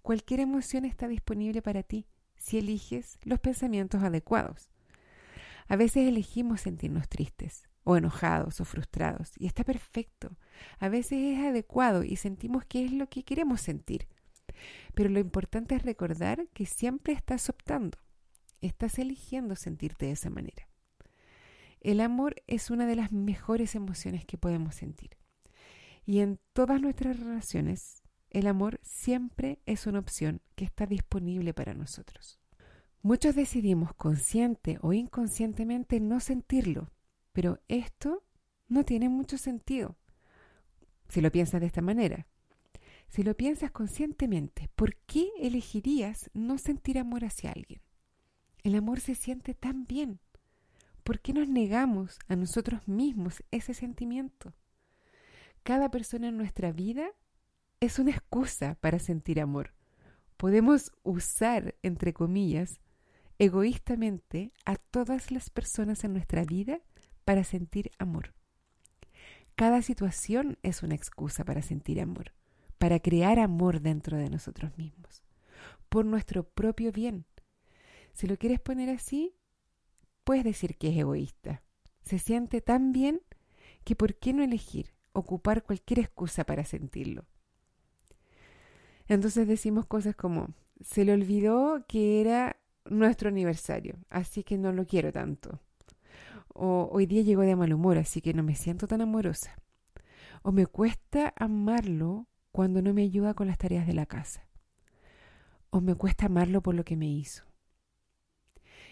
Cualquier 0.00 0.38
emoción 0.38 0.84
está 0.84 1.08
disponible 1.08 1.60
para 1.60 1.82
ti 1.82 2.06
si 2.36 2.58
eliges 2.58 3.18
los 3.24 3.40
pensamientos 3.40 4.00
adecuados. 4.04 4.70
A 5.66 5.74
veces 5.74 6.06
elegimos 6.06 6.60
sentirnos 6.60 7.08
tristes 7.08 7.64
o 7.82 7.96
enojados 7.96 8.60
o 8.60 8.64
frustrados 8.64 9.32
y 9.38 9.46
está 9.46 9.64
perfecto. 9.64 10.38
A 10.78 10.88
veces 10.88 11.18
es 11.36 11.44
adecuado 11.44 12.04
y 12.04 12.14
sentimos 12.14 12.64
que 12.64 12.84
es 12.84 12.92
lo 12.92 13.08
que 13.08 13.24
queremos 13.24 13.60
sentir. 13.60 14.06
Pero 14.94 15.10
lo 15.10 15.18
importante 15.18 15.74
es 15.74 15.82
recordar 15.82 16.46
que 16.54 16.64
siempre 16.64 17.12
estás 17.12 17.48
optando. 17.48 17.98
Estás 18.60 19.00
eligiendo 19.00 19.56
sentirte 19.56 20.06
de 20.06 20.12
esa 20.12 20.30
manera. 20.30 20.67
El 21.80 22.00
amor 22.00 22.36
es 22.46 22.70
una 22.70 22.86
de 22.86 22.96
las 22.96 23.12
mejores 23.12 23.74
emociones 23.74 24.24
que 24.24 24.38
podemos 24.38 24.74
sentir. 24.74 25.16
Y 26.04 26.20
en 26.20 26.38
todas 26.52 26.80
nuestras 26.80 27.18
relaciones, 27.20 28.02
el 28.30 28.46
amor 28.46 28.80
siempre 28.82 29.60
es 29.66 29.86
una 29.86 29.98
opción 29.98 30.40
que 30.54 30.64
está 30.64 30.86
disponible 30.86 31.54
para 31.54 31.74
nosotros. 31.74 32.38
Muchos 33.02 33.34
decidimos 33.34 33.94
consciente 33.94 34.78
o 34.82 34.92
inconscientemente 34.92 36.00
no 36.00 36.20
sentirlo, 36.20 36.90
pero 37.32 37.60
esto 37.68 38.24
no 38.68 38.84
tiene 38.84 39.08
mucho 39.08 39.38
sentido 39.38 39.96
si 41.08 41.20
lo 41.20 41.32
piensas 41.32 41.60
de 41.60 41.66
esta 41.66 41.80
manera. 41.80 42.26
Si 43.08 43.22
lo 43.22 43.34
piensas 43.34 43.70
conscientemente, 43.70 44.68
¿por 44.74 44.96
qué 44.96 45.30
elegirías 45.40 46.30
no 46.34 46.58
sentir 46.58 46.98
amor 46.98 47.24
hacia 47.24 47.52
alguien? 47.52 47.80
El 48.62 48.74
amor 48.74 49.00
se 49.00 49.14
siente 49.14 49.54
tan 49.54 49.84
bien. 49.84 50.20
¿Por 51.08 51.20
qué 51.20 51.32
nos 51.32 51.48
negamos 51.48 52.18
a 52.28 52.36
nosotros 52.36 52.86
mismos 52.86 53.42
ese 53.50 53.72
sentimiento? 53.72 54.52
Cada 55.62 55.90
persona 55.90 56.28
en 56.28 56.36
nuestra 56.36 56.70
vida 56.70 57.08
es 57.80 57.98
una 57.98 58.10
excusa 58.10 58.74
para 58.82 58.98
sentir 58.98 59.40
amor. 59.40 59.72
Podemos 60.36 60.92
usar, 61.04 61.76
entre 61.82 62.12
comillas, 62.12 62.78
egoístamente 63.38 64.52
a 64.66 64.76
todas 64.76 65.30
las 65.30 65.48
personas 65.48 66.04
en 66.04 66.12
nuestra 66.12 66.44
vida 66.44 66.82
para 67.24 67.42
sentir 67.42 67.90
amor. 67.98 68.34
Cada 69.54 69.80
situación 69.80 70.58
es 70.62 70.82
una 70.82 70.94
excusa 70.94 71.42
para 71.42 71.62
sentir 71.62 72.02
amor, 72.02 72.34
para 72.76 73.00
crear 73.00 73.38
amor 73.38 73.80
dentro 73.80 74.18
de 74.18 74.28
nosotros 74.28 74.76
mismos, 74.76 75.22
por 75.88 76.04
nuestro 76.04 76.46
propio 76.46 76.92
bien. 76.92 77.24
Si 78.12 78.26
lo 78.26 78.36
quieres 78.36 78.60
poner 78.60 78.90
así, 78.90 79.38
puedes 80.28 80.44
decir 80.44 80.76
que 80.76 80.90
es 80.90 80.98
egoísta. 80.98 81.62
Se 82.02 82.18
siente 82.18 82.60
tan 82.60 82.92
bien 82.92 83.22
que 83.82 83.96
¿por 83.96 84.14
qué 84.16 84.34
no 84.34 84.42
elegir 84.42 84.92
ocupar 85.14 85.62
cualquier 85.62 86.00
excusa 86.00 86.44
para 86.44 86.66
sentirlo? 86.66 87.24
Entonces 89.06 89.48
decimos 89.48 89.86
cosas 89.86 90.14
como, 90.14 90.48
se 90.82 91.06
le 91.06 91.14
olvidó 91.14 91.86
que 91.88 92.20
era 92.20 92.60
nuestro 92.84 93.30
aniversario, 93.30 93.96
así 94.10 94.44
que 94.44 94.58
no 94.58 94.70
lo 94.70 94.84
quiero 94.84 95.12
tanto. 95.12 95.62
O 96.48 96.90
hoy 96.92 97.06
día 97.06 97.22
llegó 97.22 97.40
de 97.40 97.56
mal 97.56 97.72
humor, 97.72 97.96
así 97.96 98.20
que 98.20 98.34
no 98.34 98.42
me 98.42 98.54
siento 98.54 98.86
tan 98.86 99.00
amorosa. 99.00 99.56
O 100.42 100.52
me 100.52 100.66
cuesta 100.66 101.32
amarlo 101.38 102.26
cuando 102.52 102.82
no 102.82 102.92
me 102.92 103.00
ayuda 103.00 103.32
con 103.32 103.46
las 103.46 103.56
tareas 103.56 103.86
de 103.86 103.94
la 103.94 104.04
casa. 104.04 104.46
O 105.70 105.80
me 105.80 105.94
cuesta 105.94 106.26
amarlo 106.26 106.60
por 106.60 106.74
lo 106.74 106.84
que 106.84 106.98
me 106.98 107.06
hizo. 107.06 107.47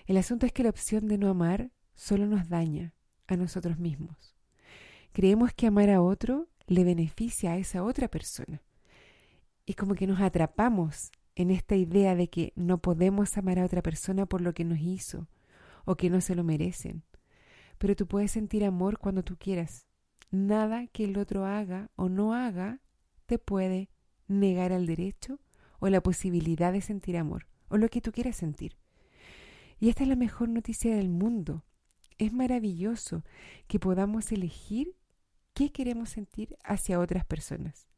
El 0.07 0.17
asunto 0.19 0.47
es 0.47 0.53
que 0.53 0.63
la 0.63 0.71
opción 0.71 1.09
de 1.09 1.19
no 1.19 1.29
amar 1.29 1.73
solo 1.95 2.27
nos 2.27 2.49
daña 2.49 2.95
a 3.27 3.37
nosotros 3.37 3.79
mismos. 3.79 4.37
Creemos 5.13 5.53
que 5.53 5.67
amar 5.67 5.91
a 5.91 6.01
otro 6.01 6.49
le 6.67 6.85
beneficia 6.85 7.53
a 7.53 7.57
esa 7.57 7.83
otra 7.83 8.09
persona. 8.09 8.63
Y 9.65 9.75
como 9.75 9.95
que 9.95 10.07
nos 10.07 10.21
atrapamos 10.21 11.11
en 11.35 11.51
esta 11.51 11.75
idea 11.75 12.15
de 12.15 12.29
que 12.29 12.53
no 12.55 12.79
podemos 12.79 13.37
amar 13.37 13.59
a 13.59 13.65
otra 13.65 13.83
persona 13.83 14.27
por 14.27 14.41
lo 14.41 14.55
que 14.55 14.65
nos 14.65 14.79
hizo 14.79 15.29
o 15.85 15.97
que 15.97 16.09
no 16.09 16.21
se 16.21 16.35
lo 16.35 16.45
merecen. 16.45 17.03
Pero 17.79 17.97
tú 17.97 18.07
puedes 18.07 18.31
sentir 18.31 18.65
amor 18.65 18.99
cuando 18.99 19.25
tú 19.25 19.37
quieras. 19.37 19.87
Nada 20.31 20.87
que 20.87 21.05
el 21.05 21.19
otro 21.19 21.45
haga 21.45 21.91
o 21.97 22.09
no 22.09 22.33
haga 22.33 22.81
te 23.27 23.39
puede 23.39 23.91
negar 24.29 24.71
el 24.71 24.87
derecho 24.87 25.41
o 25.81 25.89
la 25.89 26.01
posibilidad 26.01 26.73
de 26.73 26.81
sentir 26.81 27.17
amor 27.17 27.47
o 27.69 27.77
lo 27.77 27.89
que 27.89 28.01
tú 28.01 28.13
quieras 28.13 28.37
sentir. 28.37 28.77
Y 29.79 29.89
esta 29.89 30.03
es 30.03 30.09
la 30.09 30.17
mejor 30.17 30.49
noticia 30.49 30.95
del 30.97 31.09
mundo. 31.09 31.65
Es 32.19 32.33
maravilloso 32.33 33.25
que 33.67 33.79
podamos 33.79 34.33
elegir 34.33 34.97
qué 35.53 35.71
queremos 35.71 36.11
sentir 36.11 36.57
hacia 36.65 37.01
otras 37.01 37.25
personas, 37.25 37.89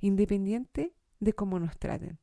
independiente 0.00 0.94
de 1.20 1.32
cómo 1.32 1.58
nos 1.58 1.78
traten. 1.78 2.18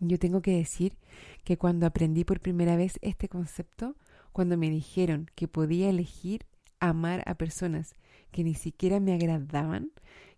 Yo 0.00 0.18
tengo 0.18 0.42
que 0.42 0.56
decir 0.56 0.98
que 1.44 1.58
cuando 1.58 1.86
aprendí 1.86 2.24
por 2.24 2.40
primera 2.40 2.76
vez 2.76 2.98
este 3.02 3.28
concepto, 3.28 3.96
cuando 4.32 4.56
me 4.56 4.70
dijeron 4.70 5.26
que 5.34 5.48
podía 5.48 5.90
elegir 5.90 6.46
amar 6.80 7.22
a 7.26 7.34
personas 7.34 7.94
que 8.30 8.44
ni 8.44 8.54
siquiera 8.54 9.00
me 9.00 9.14
agradaban, 9.14 9.90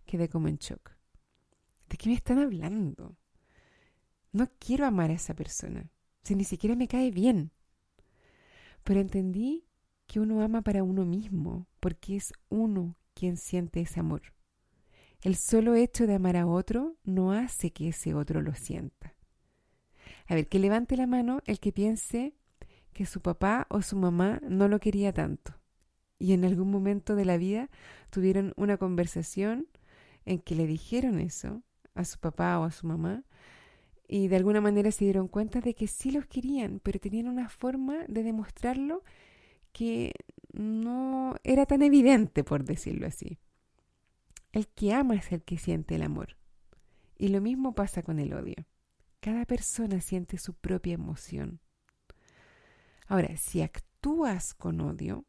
quedé 0.05 0.29
como 0.29 0.47
en 0.47 0.57
shock. 0.57 0.91
¿De 1.89 1.97
qué 1.97 2.09
me 2.09 2.15
están 2.15 2.39
hablando? 2.39 3.15
No 4.31 4.49
quiero 4.59 4.85
amar 4.85 5.11
a 5.11 5.15
esa 5.15 5.35
persona, 5.35 5.91
si 6.23 6.35
ni 6.35 6.43
siquiera 6.43 6.75
me 6.75 6.87
cae 6.87 7.11
bien. 7.11 7.51
Pero 8.83 8.99
entendí 8.99 9.65
que 10.07 10.19
uno 10.19 10.41
ama 10.41 10.61
para 10.61 10.83
uno 10.83 11.05
mismo, 11.05 11.67
porque 11.79 12.15
es 12.15 12.33
uno 12.49 12.97
quien 13.13 13.37
siente 13.37 13.81
ese 13.81 13.99
amor. 13.99 14.21
El 15.21 15.35
solo 15.35 15.75
hecho 15.75 16.07
de 16.07 16.15
amar 16.15 16.35
a 16.35 16.47
otro 16.47 16.97
no 17.03 17.31
hace 17.31 17.71
que 17.71 17.89
ese 17.89 18.13
otro 18.13 18.41
lo 18.41 18.53
sienta. 18.55 19.15
A 20.27 20.35
ver, 20.35 20.47
que 20.47 20.59
levante 20.59 20.97
la 20.97 21.07
mano 21.07 21.41
el 21.45 21.59
que 21.59 21.71
piense 21.71 22.33
que 22.93 23.05
su 23.05 23.21
papá 23.21 23.67
o 23.69 23.81
su 23.81 23.95
mamá 23.95 24.41
no 24.47 24.67
lo 24.67 24.79
quería 24.79 25.13
tanto 25.13 25.61
y 26.21 26.33
en 26.33 26.45
algún 26.45 26.69
momento 26.69 27.15
de 27.15 27.25
la 27.25 27.37
vida 27.37 27.69
tuvieron 28.11 28.53
una 28.55 28.77
conversación 28.77 29.67
en 30.25 30.39
que 30.39 30.53
le 30.53 30.67
dijeron 30.67 31.19
eso 31.19 31.63
a 31.95 32.05
su 32.05 32.19
papá 32.19 32.59
o 32.59 32.63
a 32.63 32.71
su 32.71 32.85
mamá 32.85 33.23
y 34.13 34.27
de 34.27 34.35
alguna 34.35 34.59
manera 34.59 34.91
se 34.91 35.05
dieron 35.05 35.29
cuenta 35.29 35.61
de 35.61 35.73
que 35.73 35.87
sí 35.87 36.11
los 36.11 36.25
querían, 36.25 36.81
pero 36.83 36.99
tenían 36.99 37.29
una 37.29 37.47
forma 37.47 38.03
de 38.09 38.23
demostrarlo 38.23 39.05
que 39.71 40.11
no 40.51 41.35
era 41.45 41.65
tan 41.65 41.81
evidente, 41.81 42.43
por 42.43 42.65
decirlo 42.65 43.07
así. 43.07 43.39
El 44.51 44.67
que 44.67 44.93
ama 44.93 45.15
es 45.15 45.31
el 45.31 45.43
que 45.43 45.57
siente 45.57 45.95
el 45.95 46.03
amor. 46.03 46.35
Y 47.17 47.29
lo 47.29 47.39
mismo 47.39 47.73
pasa 47.73 48.03
con 48.03 48.19
el 48.19 48.33
odio. 48.33 48.65
Cada 49.21 49.45
persona 49.45 50.01
siente 50.01 50.37
su 50.37 50.55
propia 50.55 50.95
emoción. 50.95 51.61
Ahora, 53.07 53.37
si 53.37 53.61
actúas 53.61 54.53
con 54.53 54.81
odio, 54.81 55.23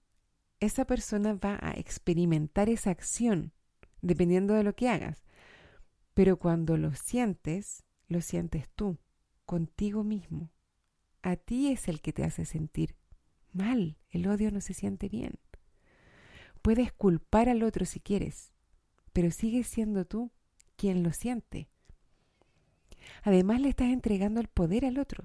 esa 0.58 0.86
persona 0.86 1.34
va 1.34 1.56
a 1.62 1.74
experimentar 1.74 2.68
esa 2.68 2.90
acción, 2.90 3.52
dependiendo 4.00 4.54
de 4.54 4.64
lo 4.64 4.74
que 4.74 4.88
hagas. 4.88 5.22
Pero 6.14 6.36
cuando 6.36 6.76
lo 6.76 6.92
sientes, 6.96 7.84
lo 8.12 8.20
sientes 8.20 8.68
tú, 8.74 8.98
contigo 9.44 10.04
mismo. 10.04 10.50
A 11.22 11.36
ti 11.36 11.72
es 11.72 11.88
el 11.88 12.00
que 12.00 12.12
te 12.12 12.24
hace 12.24 12.44
sentir 12.44 12.96
mal. 13.52 13.96
El 14.10 14.26
odio 14.28 14.50
no 14.50 14.60
se 14.60 14.74
siente 14.74 15.08
bien. 15.08 15.38
Puedes 16.62 16.92
culpar 16.92 17.48
al 17.48 17.62
otro 17.62 17.84
si 17.84 18.00
quieres, 18.00 18.52
pero 19.12 19.30
sigues 19.30 19.66
siendo 19.66 20.04
tú 20.04 20.30
quien 20.76 21.02
lo 21.02 21.12
siente. 21.12 21.68
Además 23.22 23.60
le 23.60 23.68
estás 23.68 23.88
entregando 23.88 24.40
el 24.40 24.48
poder 24.48 24.84
al 24.84 24.98
otro 24.98 25.24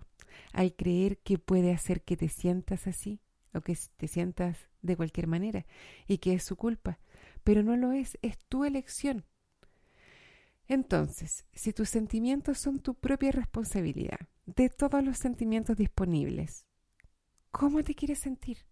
al 0.53 0.75
creer 0.75 1.17
que 1.19 1.37
puede 1.37 1.73
hacer 1.73 2.03
que 2.03 2.17
te 2.17 2.29
sientas 2.29 2.87
así 2.87 3.19
o 3.53 3.61
que 3.61 3.77
te 3.97 4.07
sientas 4.07 4.69
de 4.81 4.95
cualquier 4.95 5.27
manera 5.27 5.65
y 6.07 6.19
que 6.19 6.33
es 6.33 6.43
su 6.43 6.55
culpa. 6.55 6.99
Pero 7.43 7.63
no 7.63 7.75
lo 7.77 7.91
es, 7.91 8.17
es 8.21 8.37
tu 8.49 8.65
elección. 8.65 9.25
Entonces, 10.67 11.45
si 11.53 11.71
tus 11.71 11.89
sentimientos 11.89 12.59
son 12.59 12.79
tu 12.79 12.93
propia 12.93 13.31
responsabilidad, 13.31 14.19
de 14.45 14.69
todos 14.69 15.03
los 15.03 15.17
sentimientos 15.17 15.77
disponibles, 15.77 16.65
¿cómo 17.51 17.83
te 17.83 17.95
quieres 17.95 18.19
sentir? 18.19 18.65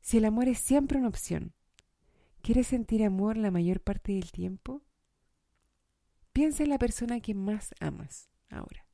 Si 0.00 0.16
el 0.16 0.24
amor 0.24 0.48
es 0.48 0.58
siempre 0.58 0.98
una 0.98 1.08
opción, 1.08 1.52
¿quieres 2.40 2.68
sentir 2.68 3.04
amor 3.04 3.36
la 3.36 3.50
mayor 3.50 3.80
parte 3.80 4.12
del 4.12 4.32
tiempo? 4.32 4.82
Piensa 6.32 6.62
en 6.62 6.70
la 6.70 6.78
persona 6.78 7.20
que 7.20 7.34
más 7.34 7.74
amas 7.80 8.30
ahora. 8.48 8.86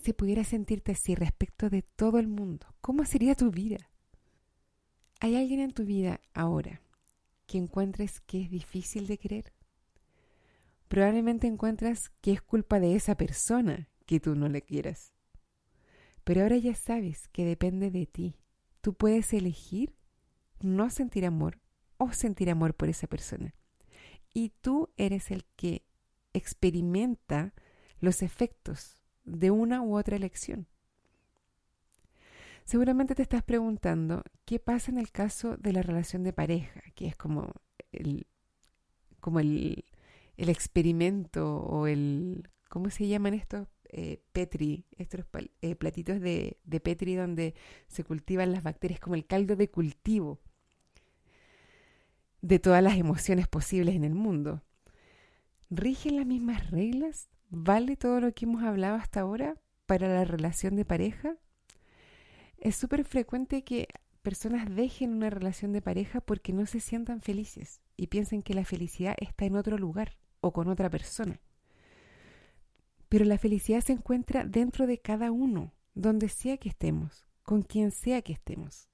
Si 0.00 0.12
pudieras 0.12 0.48
sentirte 0.48 0.92
así 0.92 1.14
respecto 1.14 1.70
de 1.70 1.82
todo 1.82 2.18
el 2.18 2.26
mundo, 2.26 2.66
¿cómo 2.80 3.04
sería 3.04 3.36
tu 3.36 3.50
vida? 3.50 3.90
¿Hay 5.20 5.36
alguien 5.36 5.60
en 5.60 5.72
tu 5.72 5.84
vida 5.84 6.20
ahora 6.34 6.82
que 7.46 7.58
encuentres 7.58 8.20
que 8.20 8.42
es 8.42 8.50
difícil 8.50 9.06
de 9.06 9.18
querer? 9.18 9.52
Probablemente 10.88 11.46
encuentras 11.46 12.10
que 12.20 12.32
es 12.32 12.42
culpa 12.42 12.78
de 12.80 12.94
esa 12.94 13.16
persona 13.16 13.88
que 14.06 14.20
tú 14.20 14.34
no 14.34 14.48
le 14.48 14.62
quieras. 14.62 15.12
Pero 16.24 16.42
ahora 16.42 16.56
ya 16.56 16.74
sabes 16.74 17.28
que 17.28 17.44
depende 17.44 17.90
de 17.90 18.06
ti. 18.06 18.36
Tú 18.80 18.94
puedes 18.94 19.32
elegir 19.32 19.96
no 20.60 20.90
sentir 20.90 21.26
amor 21.26 21.60
o 21.98 22.12
sentir 22.12 22.50
amor 22.50 22.74
por 22.74 22.88
esa 22.88 23.06
persona. 23.06 23.54
Y 24.32 24.50
tú 24.60 24.92
eres 24.96 25.30
el 25.30 25.44
que 25.56 25.86
experimenta 26.32 27.54
los 27.98 28.22
efectos 28.22 29.00
de 29.24 29.50
una 29.50 29.82
u 29.82 29.96
otra 29.96 30.16
elección. 30.16 30.68
Seguramente 32.66 33.14
te 33.14 33.22
estás 33.22 33.44
preguntando 33.44 34.24
qué 34.44 34.58
pasa 34.58 34.90
en 34.90 34.98
el 34.98 35.12
caso 35.12 35.56
de 35.56 35.72
la 35.72 35.82
relación 35.82 36.24
de 36.24 36.32
pareja, 36.32 36.82
que 36.96 37.06
es 37.06 37.14
como 37.14 37.52
el, 37.92 38.26
como 39.20 39.38
el, 39.38 39.84
el 40.36 40.48
experimento 40.48 41.58
o 41.58 41.86
el, 41.86 42.50
¿cómo 42.68 42.90
se 42.90 43.06
llaman 43.06 43.34
estos? 43.34 43.68
Eh, 43.90 44.20
Petri, 44.32 44.84
estos 44.98 45.24
eh, 45.62 45.76
platitos 45.76 46.20
de, 46.20 46.58
de 46.64 46.80
Petri 46.80 47.14
donde 47.14 47.54
se 47.86 48.02
cultivan 48.02 48.50
las 48.50 48.64
bacterias, 48.64 48.98
como 48.98 49.14
el 49.14 49.26
caldo 49.26 49.54
de 49.54 49.70
cultivo 49.70 50.40
de 52.42 52.58
todas 52.58 52.82
las 52.82 52.96
emociones 52.96 53.46
posibles 53.46 53.94
en 53.94 54.02
el 54.02 54.16
mundo. 54.16 54.64
¿Rigen 55.70 56.16
las 56.16 56.26
mismas 56.26 56.68
reglas? 56.72 57.28
¿Vale 57.48 57.96
todo 57.96 58.20
lo 58.20 58.32
que 58.34 58.44
hemos 58.44 58.64
hablado 58.64 58.96
hasta 58.96 59.20
ahora 59.20 59.54
para 59.86 60.08
la 60.08 60.24
relación 60.24 60.74
de 60.74 60.84
pareja? 60.84 61.36
Es 62.58 62.76
súper 62.76 63.04
frecuente 63.04 63.64
que 63.64 63.88
personas 64.22 64.74
dejen 64.74 65.12
una 65.12 65.30
relación 65.30 65.72
de 65.72 65.82
pareja 65.82 66.20
porque 66.20 66.52
no 66.52 66.66
se 66.66 66.80
sientan 66.80 67.20
felices 67.20 67.80
y 67.96 68.08
piensen 68.08 68.42
que 68.42 68.54
la 68.54 68.64
felicidad 68.64 69.14
está 69.18 69.44
en 69.44 69.56
otro 69.56 69.78
lugar 69.78 70.16
o 70.40 70.52
con 70.52 70.68
otra 70.68 70.90
persona. 70.90 71.40
Pero 73.08 73.24
la 73.24 73.38
felicidad 73.38 73.80
se 73.80 73.92
encuentra 73.92 74.44
dentro 74.44 74.86
de 74.86 74.98
cada 74.98 75.30
uno, 75.30 75.72
donde 75.94 76.28
sea 76.28 76.56
que 76.56 76.68
estemos, 76.68 77.24
con 77.42 77.62
quien 77.62 77.92
sea 77.92 78.22
que 78.22 78.32
estemos. 78.32 78.88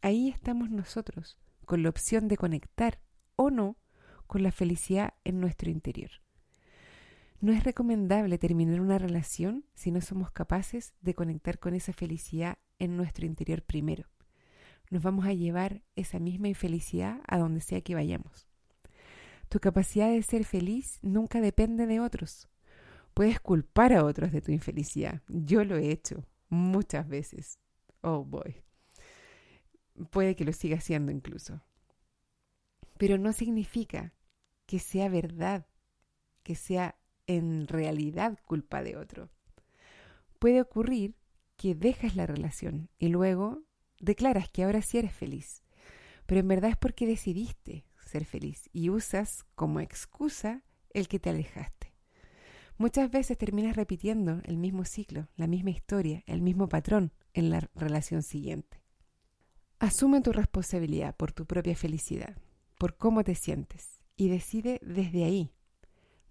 Ahí 0.00 0.28
estamos 0.28 0.70
nosotros, 0.70 1.38
con 1.64 1.82
la 1.82 1.88
opción 1.88 2.28
de 2.28 2.36
conectar 2.36 3.00
o 3.36 3.50
no 3.50 3.76
con 4.26 4.42
la 4.42 4.52
felicidad 4.52 5.14
en 5.24 5.40
nuestro 5.40 5.70
interior. 5.70 6.10
No 7.40 7.52
es 7.52 7.64
recomendable 7.64 8.38
terminar 8.38 8.80
una 8.80 8.98
relación 8.98 9.64
si 9.74 9.90
no 9.90 10.00
somos 10.00 10.30
capaces 10.30 10.94
de 11.00 11.14
conectar 11.14 11.58
con 11.58 11.74
esa 11.74 11.92
felicidad 11.92 12.58
en 12.82 12.96
nuestro 12.96 13.26
interior 13.26 13.62
primero. 13.62 14.08
Nos 14.90 15.02
vamos 15.02 15.24
a 15.24 15.32
llevar 15.32 15.82
esa 15.94 16.18
misma 16.18 16.48
infelicidad 16.48 17.20
a 17.28 17.38
donde 17.38 17.60
sea 17.60 17.80
que 17.80 17.94
vayamos. 17.94 18.48
Tu 19.48 19.60
capacidad 19.60 20.10
de 20.10 20.22
ser 20.22 20.44
feliz 20.44 20.98
nunca 21.00 21.40
depende 21.40 21.86
de 21.86 22.00
otros. 22.00 22.48
Puedes 23.14 23.38
culpar 23.38 23.92
a 23.92 24.04
otros 24.04 24.32
de 24.32 24.40
tu 24.40 24.50
infelicidad. 24.50 25.22
Yo 25.28 25.64
lo 25.64 25.76
he 25.76 25.92
hecho 25.92 26.26
muchas 26.48 27.08
veces. 27.08 27.60
Oh 28.00 28.24
boy. 28.24 28.64
Puede 30.10 30.34
que 30.34 30.44
lo 30.44 30.52
siga 30.52 30.78
haciendo 30.78 31.12
incluso. 31.12 31.62
Pero 32.98 33.16
no 33.16 33.32
significa 33.32 34.12
que 34.66 34.80
sea 34.80 35.08
verdad, 35.08 35.66
que 36.42 36.56
sea 36.56 36.96
en 37.28 37.68
realidad 37.68 38.38
culpa 38.46 38.82
de 38.82 38.96
otro. 38.96 39.28
Puede 40.40 40.60
ocurrir 40.60 41.14
que 41.62 41.76
dejas 41.76 42.16
la 42.16 42.26
relación 42.26 42.90
y 42.98 43.06
luego 43.06 43.62
declaras 44.00 44.50
que 44.50 44.64
ahora 44.64 44.82
sí 44.82 44.98
eres 44.98 45.12
feliz, 45.12 45.62
pero 46.26 46.40
en 46.40 46.48
verdad 46.48 46.70
es 46.70 46.76
porque 46.76 47.06
decidiste 47.06 47.86
ser 48.04 48.24
feliz 48.24 48.68
y 48.72 48.90
usas 48.90 49.44
como 49.54 49.78
excusa 49.78 50.64
el 50.90 51.06
que 51.06 51.20
te 51.20 51.30
alejaste. 51.30 51.94
Muchas 52.78 53.12
veces 53.12 53.38
terminas 53.38 53.76
repitiendo 53.76 54.40
el 54.42 54.56
mismo 54.56 54.84
ciclo, 54.84 55.28
la 55.36 55.46
misma 55.46 55.70
historia, 55.70 56.24
el 56.26 56.42
mismo 56.42 56.68
patrón 56.68 57.12
en 57.32 57.50
la 57.50 57.60
relación 57.76 58.24
siguiente. 58.24 58.82
Asume 59.78 60.20
tu 60.20 60.32
responsabilidad 60.32 61.14
por 61.14 61.30
tu 61.30 61.46
propia 61.46 61.76
felicidad, 61.76 62.36
por 62.76 62.96
cómo 62.96 63.22
te 63.22 63.36
sientes 63.36 64.00
y 64.16 64.28
decide 64.28 64.80
desde 64.82 65.22
ahí 65.22 65.52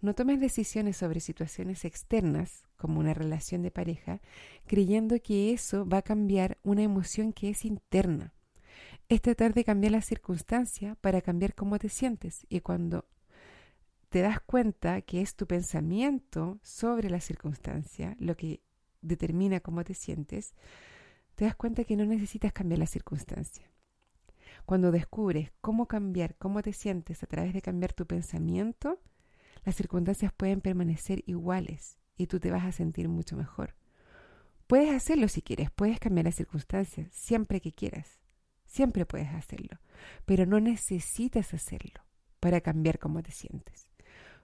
no 0.02 0.16
tomes 0.16 0.40
decisiones 0.40 0.98
sobre 0.98 1.20
situaciones 1.20 1.86
externas, 1.86 2.64
como 2.76 3.00
una 3.00 3.14
relación 3.14 3.62
de 3.62 3.72
pareja, 3.72 4.20
creyendo 4.66 5.22
que 5.22 5.54
eso 5.54 5.88
va 5.88 5.98
a 5.98 6.02
cambiar 6.02 6.58
una 6.64 6.82
emoción 6.82 7.34
que 7.34 7.50
es 7.50 7.66
interna. 7.66 8.34
Es 9.10 9.22
tratar 9.22 9.54
de 9.54 9.64
cambiar 9.64 9.92
la 9.92 10.02
circunstancia 10.02 10.96
para 10.96 11.22
cambiar 11.22 11.54
cómo 11.54 11.78
te 11.78 11.90
sientes 11.90 12.46
y 12.50 12.62
cuando 12.62 13.06
te 14.10 14.22
das 14.22 14.40
cuenta 14.42 15.02
que 15.02 15.22
es 15.22 15.36
tu 15.36 15.48
pensamiento 15.48 16.60
sobre 16.64 17.10
la 17.10 17.22
circunstancia 17.22 18.16
lo 18.20 18.36
que 18.36 18.62
determina 19.02 19.60
cómo 19.60 19.84
te 19.84 19.94
sientes, 19.94 20.54
te 21.36 21.46
das 21.46 21.56
cuenta 21.56 21.84
que 21.84 21.96
no 21.96 22.06
necesitas 22.06 22.54
cambiar 22.54 22.80
la 22.80 22.88
circunstancia. 22.88 23.72
Cuando 24.66 24.92
descubres 24.92 25.52
cómo 25.62 25.88
cambiar 25.88 26.36
cómo 26.36 26.62
te 26.62 26.74
sientes 26.74 27.24
a 27.24 27.28
través 27.28 27.54
de 27.54 27.62
cambiar 27.62 27.94
tu 27.94 28.06
pensamiento, 28.06 29.00
las 29.64 29.76
circunstancias 29.76 30.32
pueden 30.36 30.62
permanecer 30.62 31.24
iguales 31.26 31.98
y 32.18 32.28
tú 32.28 32.40
te 32.40 32.52
vas 32.52 32.66
a 32.66 32.72
sentir 32.72 33.10
mucho 33.10 33.36
mejor. 33.36 33.76
Puedes 34.68 34.94
hacerlo 34.94 35.28
si 35.28 35.42
quieres, 35.42 35.70
puedes 35.72 36.00
cambiar 36.00 36.26
las 36.26 36.36
circunstancias 36.36 37.10
siempre 37.12 37.60
que 37.62 37.72
quieras, 37.72 38.22
Siempre 38.72 39.06
puedes 39.06 39.28
hacerlo, 39.34 39.82
pero 40.24 40.46
no 40.46 40.62
necesitas 40.62 41.54
hacerlo 41.54 42.06
para 42.40 42.62
cambiar 42.62 43.00
cómo 43.00 43.22
te 43.22 43.32
sientes. 43.32 43.90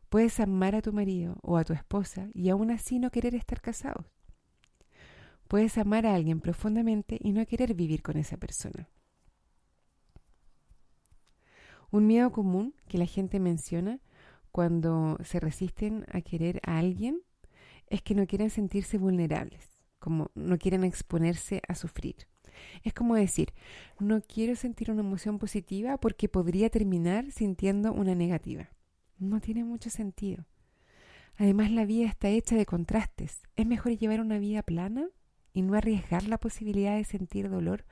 Puedes 0.09 0.41
amar 0.41 0.75
a 0.75 0.81
tu 0.81 0.91
marido 0.91 1.37
o 1.43 1.55
a 1.55 1.63
tu 1.63 1.71
esposa 1.71 2.27
y 2.33 2.49
aún 2.49 2.69
así 2.69 2.99
no 2.99 3.09
querer 3.09 3.35
estar 3.35 3.61
casados. 3.61 4.05
Puedes 5.47 5.77
amar 5.77 6.05
a 6.05 6.13
alguien 6.13 6.41
profundamente 6.41 7.17
y 7.21 7.31
no 7.31 7.45
querer 7.45 7.73
vivir 7.73 8.01
con 8.01 8.17
esa 8.17 8.35
persona. 8.35 8.89
Un 11.89 12.05
miedo 12.05 12.33
común 12.33 12.75
que 12.89 12.97
la 12.97 13.05
gente 13.05 13.39
menciona 13.39 14.01
cuando 14.57 15.19
se 15.23 15.39
resisten 15.39 16.03
a 16.11 16.21
querer 16.21 16.61
a 16.65 16.79
alguien 16.79 17.21
es 17.85 18.01
que 18.01 18.15
no 18.15 18.25
quieren 18.25 18.49
sentirse 18.49 18.97
vulnerables, 18.97 19.69
como 19.99 20.31
no 20.33 20.57
quieren 20.57 20.83
exponerse 20.83 21.61
a 21.67 21.75
sufrir. 21.75 22.27
Es 22.81 22.91
como 22.91 23.13
decir, 23.13 23.53
no 23.99 24.19
quiero 24.19 24.55
sentir 24.55 24.89
una 24.89 25.01
emoción 25.01 25.37
positiva 25.37 25.99
porque 25.99 26.27
podría 26.27 26.71
terminar 26.71 27.29
sintiendo 27.29 27.93
una 27.93 28.15
negativa. 28.15 28.71
No 29.19 29.41
tiene 29.41 29.63
mucho 29.63 29.91
sentido. 29.91 30.47
Además, 31.35 31.69
la 31.69 31.85
vida 31.85 32.07
está 32.07 32.29
hecha 32.29 32.55
de 32.55 32.65
contrastes. 32.65 33.43
Es 33.57 33.67
mejor 33.67 33.95
llevar 33.95 34.21
una 34.21 34.39
vida 34.39 34.63
plana 34.63 35.07
y 35.53 35.61
no 35.61 35.75
arriesgar 35.75 36.23
la 36.23 36.39
posibilidad 36.39 36.97
de 36.97 37.03
sentir 37.03 37.51
dolor, 37.51 37.85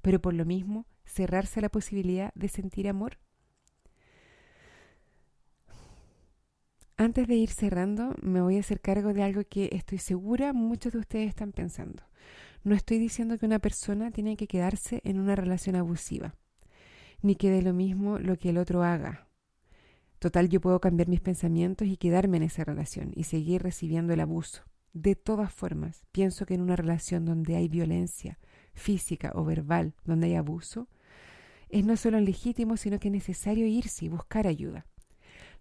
pero 0.00 0.18
por 0.22 0.32
lo 0.32 0.46
mismo 0.46 0.86
cerrarse 1.04 1.60
a 1.60 1.64
la 1.64 1.68
posibilidad 1.68 2.32
de 2.34 2.48
sentir 2.48 2.88
amor. 2.88 3.18
Antes 6.98 7.28
de 7.28 7.34
ir 7.34 7.50
cerrando, 7.50 8.14
me 8.22 8.40
voy 8.40 8.56
a 8.56 8.60
hacer 8.60 8.80
cargo 8.80 9.12
de 9.12 9.22
algo 9.22 9.42
que 9.44 9.68
estoy 9.72 9.98
segura 9.98 10.54
muchos 10.54 10.94
de 10.94 10.98
ustedes 10.98 11.28
están 11.28 11.52
pensando. 11.52 12.02
No 12.64 12.74
estoy 12.74 12.98
diciendo 12.98 13.36
que 13.36 13.44
una 13.44 13.58
persona 13.58 14.10
tiene 14.10 14.38
que 14.38 14.46
quedarse 14.46 15.02
en 15.04 15.20
una 15.20 15.36
relación 15.36 15.76
abusiva, 15.76 16.34
ni 17.20 17.34
que 17.34 17.50
de 17.50 17.60
lo 17.60 17.74
mismo 17.74 18.18
lo 18.18 18.38
que 18.38 18.48
el 18.48 18.56
otro 18.56 18.82
haga. 18.82 19.28
Total, 20.18 20.48
yo 20.48 20.62
puedo 20.62 20.80
cambiar 20.80 21.08
mis 21.08 21.20
pensamientos 21.20 21.86
y 21.86 21.98
quedarme 21.98 22.38
en 22.38 22.44
esa 22.44 22.64
relación 22.64 23.12
y 23.14 23.24
seguir 23.24 23.62
recibiendo 23.62 24.14
el 24.14 24.20
abuso. 24.20 24.62
De 24.94 25.14
todas 25.16 25.52
formas, 25.52 26.02
pienso 26.12 26.46
que 26.46 26.54
en 26.54 26.62
una 26.62 26.76
relación 26.76 27.26
donde 27.26 27.56
hay 27.56 27.68
violencia 27.68 28.38
física 28.72 29.32
o 29.34 29.44
verbal, 29.44 29.92
donde 30.06 30.28
hay 30.28 30.34
abuso, 30.36 30.88
es 31.68 31.84
no 31.84 31.98
solo 31.98 32.18
legítimo, 32.20 32.78
sino 32.78 32.98
que 32.98 33.08
es 33.08 33.12
necesario 33.12 33.66
irse 33.66 34.06
y 34.06 34.08
buscar 34.08 34.46
ayuda. 34.46 34.86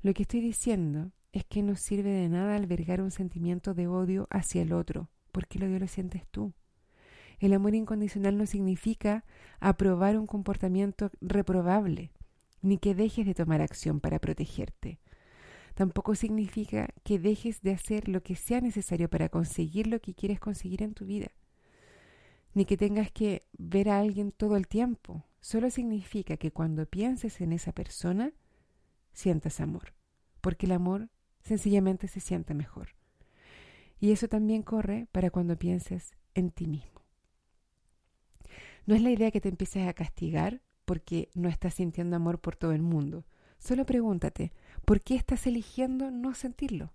Lo 0.01 0.13
que 0.13 0.21
estoy 0.21 0.39
diciendo 0.39 1.11
es 1.35 1.43
que 1.43 1.61
no 1.61 1.75
sirve 1.75 2.11
de 2.11 2.29
nada 2.29 2.55
albergar 2.55 3.01
un 3.01 3.11
sentimiento 3.11 3.73
de 3.73 3.87
odio 3.87 4.25
hacia 4.29 4.61
el 4.61 4.71
otro, 4.71 5.09
porque 5.33 5.57
el 5.57 5.65
odio 5.65 5.79
lo 5.79 5.87
sientes 5.87 6.25
tú. 6.31 6.53
El 7.39 7.51
amor 7.51 7.75
incondicional 7.75 8.37
no 8.37 8.45
significa 8.45 9.25
aprobar 9.59 10.17
un 10.17 10.27
comportamiento 10.27 11.11
reprobable, 11.19 12.13
ni 12.61 12.77
que 12.77 12.95
dejes 12.95 13.25
de 13.25 13.33
tomar 13.33 13.61
acción 13.61 13.99
para 13.99 14.19
protegerte. 14.19 15.01
Tampoco 15.73 16.15
significa 16.15 16.87
que 17.03 17.19
dejes 17.19 17.61
de 17.61 17.73
hacer 17.73 18.07
lo 18.07 18.23
que 18.23 18.37
sea 18.37 18.61
necesario 18.61 19.09
para 19.09 19.27
conseguir 19.27 19.87
lo 19.87 19.99
que 19.99 20.13
quieres 20.13 20.39
conseguir 20.39 20.83
en 20.83 20.93
tu 20.93 21.05
vida. 21.05 21.31
Ni 22.53 22.63
que 22.63 22.77
tengas 22.77 23.11
que 23.11 23.41
ver 23.57 23.89
a 23.89 23.99
alguien 23.99 24.31
todo 24.31 24.55
el 24.55 24.69
tiempo. 24.69 25.25
Solo 25.41 25.69
significa 25.69 26.37
que 26.37 26.53
cuando 26.53 26.85
pienses 26.85 27.41
en 27.41 27.51
esa 27.51 27.73
persona, 27.73 28.31
sientas 29.11 29.59
amor. 29.59 29.93
Porque 30.39 30.65
el 30.65 30.71
amor 30.71 31.09
sencillamente 31.45 32.09
se 32.09 32.19
siente 32.19 32.53
mejor. 32.53 32.89
Y 33.99 34.11
eso 34.11 34.27
también 34.27 34.63
corre 34.63 35.07
para 35.11 35.29
cuando 35.29 35.57
pienses 35.57 36.11
en 36.33 36.51
ti 36.51 36.67
mismo. 36.67 37.01
No 38.85 38.95
es 38.95 39.01
la 39.01 39.11
idea 39.11 39.31
que 39.31 39.41
te 39.41 39.49
empieces 39.49 39.87
a 39.87 39.93
castigar 39.93 40.61
porque 40.83 41.29
no 41.33 41.47
estás 41.47 41.75
sintiendo 41.75 42.15
amor 42.15 42.39
por 42.39 42.55
todo 42.55 42.73
el 42.73 42.81
mundo. 42.81 43.25
Solo 43.57 43.85
pregúntate, 43.85 44.51
¿por 44.83 45.01
qué 45.01 45.15
estás 45.15 45.47
eligiendo 45.47 46.11
no 46.11 46.33
sentirlo? 46.33 46.93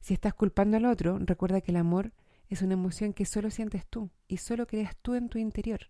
Si 0.00 0.14
estás 0.14 0.34
culpando 0.34 0.76
al 0.76 0.86
otro, 0.86 1.18
recuerda 1.20 1.60
que 1.60 1.70
el 1.70 1.76
amor 1.76 2.12
es 2.48 2.62
una 2.62 2.74
emoción 2.74 3.12
que 3.12 3.26
solo 3.26 3.50
sientes 3.50 3.86
tú 3.86 4.10
y 4.28 4.38
solo 4.38 4.66
creas 4.66 4.96
tú 4.96 5.14
en 5.14 5.28
tu 5.28 5.38
interior. 5.38 5.88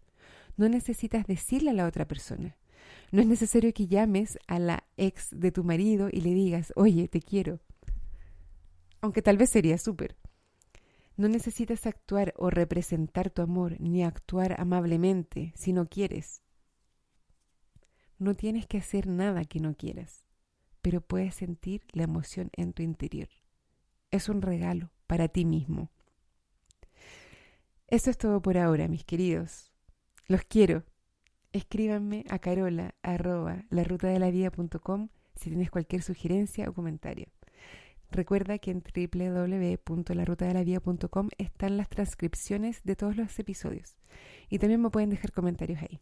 No 0.57 0.69
necesitas 0.69 1.27
decirle 1.27 1.71
a 1.71 1.75
la 1.75 1.87
otra 1.87 2.07
persona. 2.07 2.57
No 3.13 3.21
es 3.21 3.27
necesario 3.27 3.73
que 3.73 3.87
llames 3.87 4.39
a 4.47 4.59
la 4.59 4.85
ex 4.97 5.29
de 5.31 5.53
tu 5.53 5.65
marido 5.65 6.09
y 6.13 6.21
le 6.21 6.35
digas, 6.35 6.73
oye, 6.77 7.09
te 7.09 7.21
quiero. 7.21 7.61
Aunque 9.05 9.21
tal 9.21 9.37
vez 9.37 9.51
sería 9.51 9.77
súper. 9.77 10.17
No 11.19 11.29
necesitas 11.29 11.85
actuar 11.85 12.33
o 12.39 12.49
representar 12.49 13.29
tu 13.29 13.43
amor, 13.43 13.79
ni 13.79 14.03
actuar 14.03 14.59
amablemente 14.59 15.53
si 15.57 15.75
no 15.75 15.91
quieres. 15.91 16.43
No 18.19 18.35
tienes 18.35 18.67
que 18.67 18.79
hacer 18.79 19.07
nada 19.07 19.45
que 19.45 19.61
no 19.61 19.75
quieras, 19.77 20.25
pero 20.81 21.03
puedes 21.03 21.35
sentir 21.35 21.83
la 21.93 22.05
emoción 22.05 22.49
en 22.57 22.73
tu 22.73 22.83
interior. 22.83 23.29
Es 24.11 24.31
un 24.31 24.41
regalo 24.41 24.91
para 25.07 25.29
ti 25.29 25.45
mismo. 25.45 25.91
Eso 27.89 28.09
es 28.09 28.17
todo 28.17 28.41
por 28.41 28.57
ahora, 28.57 28.89
mis 28.89 29.05
queridos. 29.05 29.71
Los 30.29 30.45
quiero. 30.45 30.83
Escríbanme 31.53 32.25
a 32.31 32.39
carola 32.39 32.95
arroba 33.03 33.67
si 35.35 35.51
tienes 35.51 35.71
cualquier 35.71 36.01
sugerencia 36.01 36.71
o 36.71 36.73
comentario. 36.73 37.27
Recuerda 38.15 38.59
que 38.59 38.71
en 38.71 38.81
www.larutadelavía.com 38.81 41.29
están 41.37 41.77
las 41.77 41.89
transcripciones 41.89 42.81
de 42.85 42.95
todos 42.95 43.17
los 43.17 43.37
episodios 43.41 43.97
y 44.49 44.61
también 44.61 44.81
me 44.81 44.91
pueden 44.91 45.11
dejar 45.11 45.33
comentarios 45.33 45.83
ahí. 45.83 45.99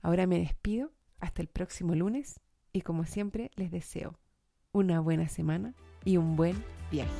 Ahora 0.00 0.28
me 0.28 0.38
despido, 0.38 0.92
hasta 1.18 1.42
el 1.42 1.48
próximo 1.48 1.96
lunes 1.96 2.38
y 2.72 2.82
como 2.82 3.04
siempre 3.04 3.50
les 3.56 3.72
deseo 3.72 4.16
una 4.70 5.00
buena 5.00 5.28
semana 5.28 5.74
y 6.04 6.18
un 6.18 6.36
buen 6.36 6.54
viaje. 6.92 7.10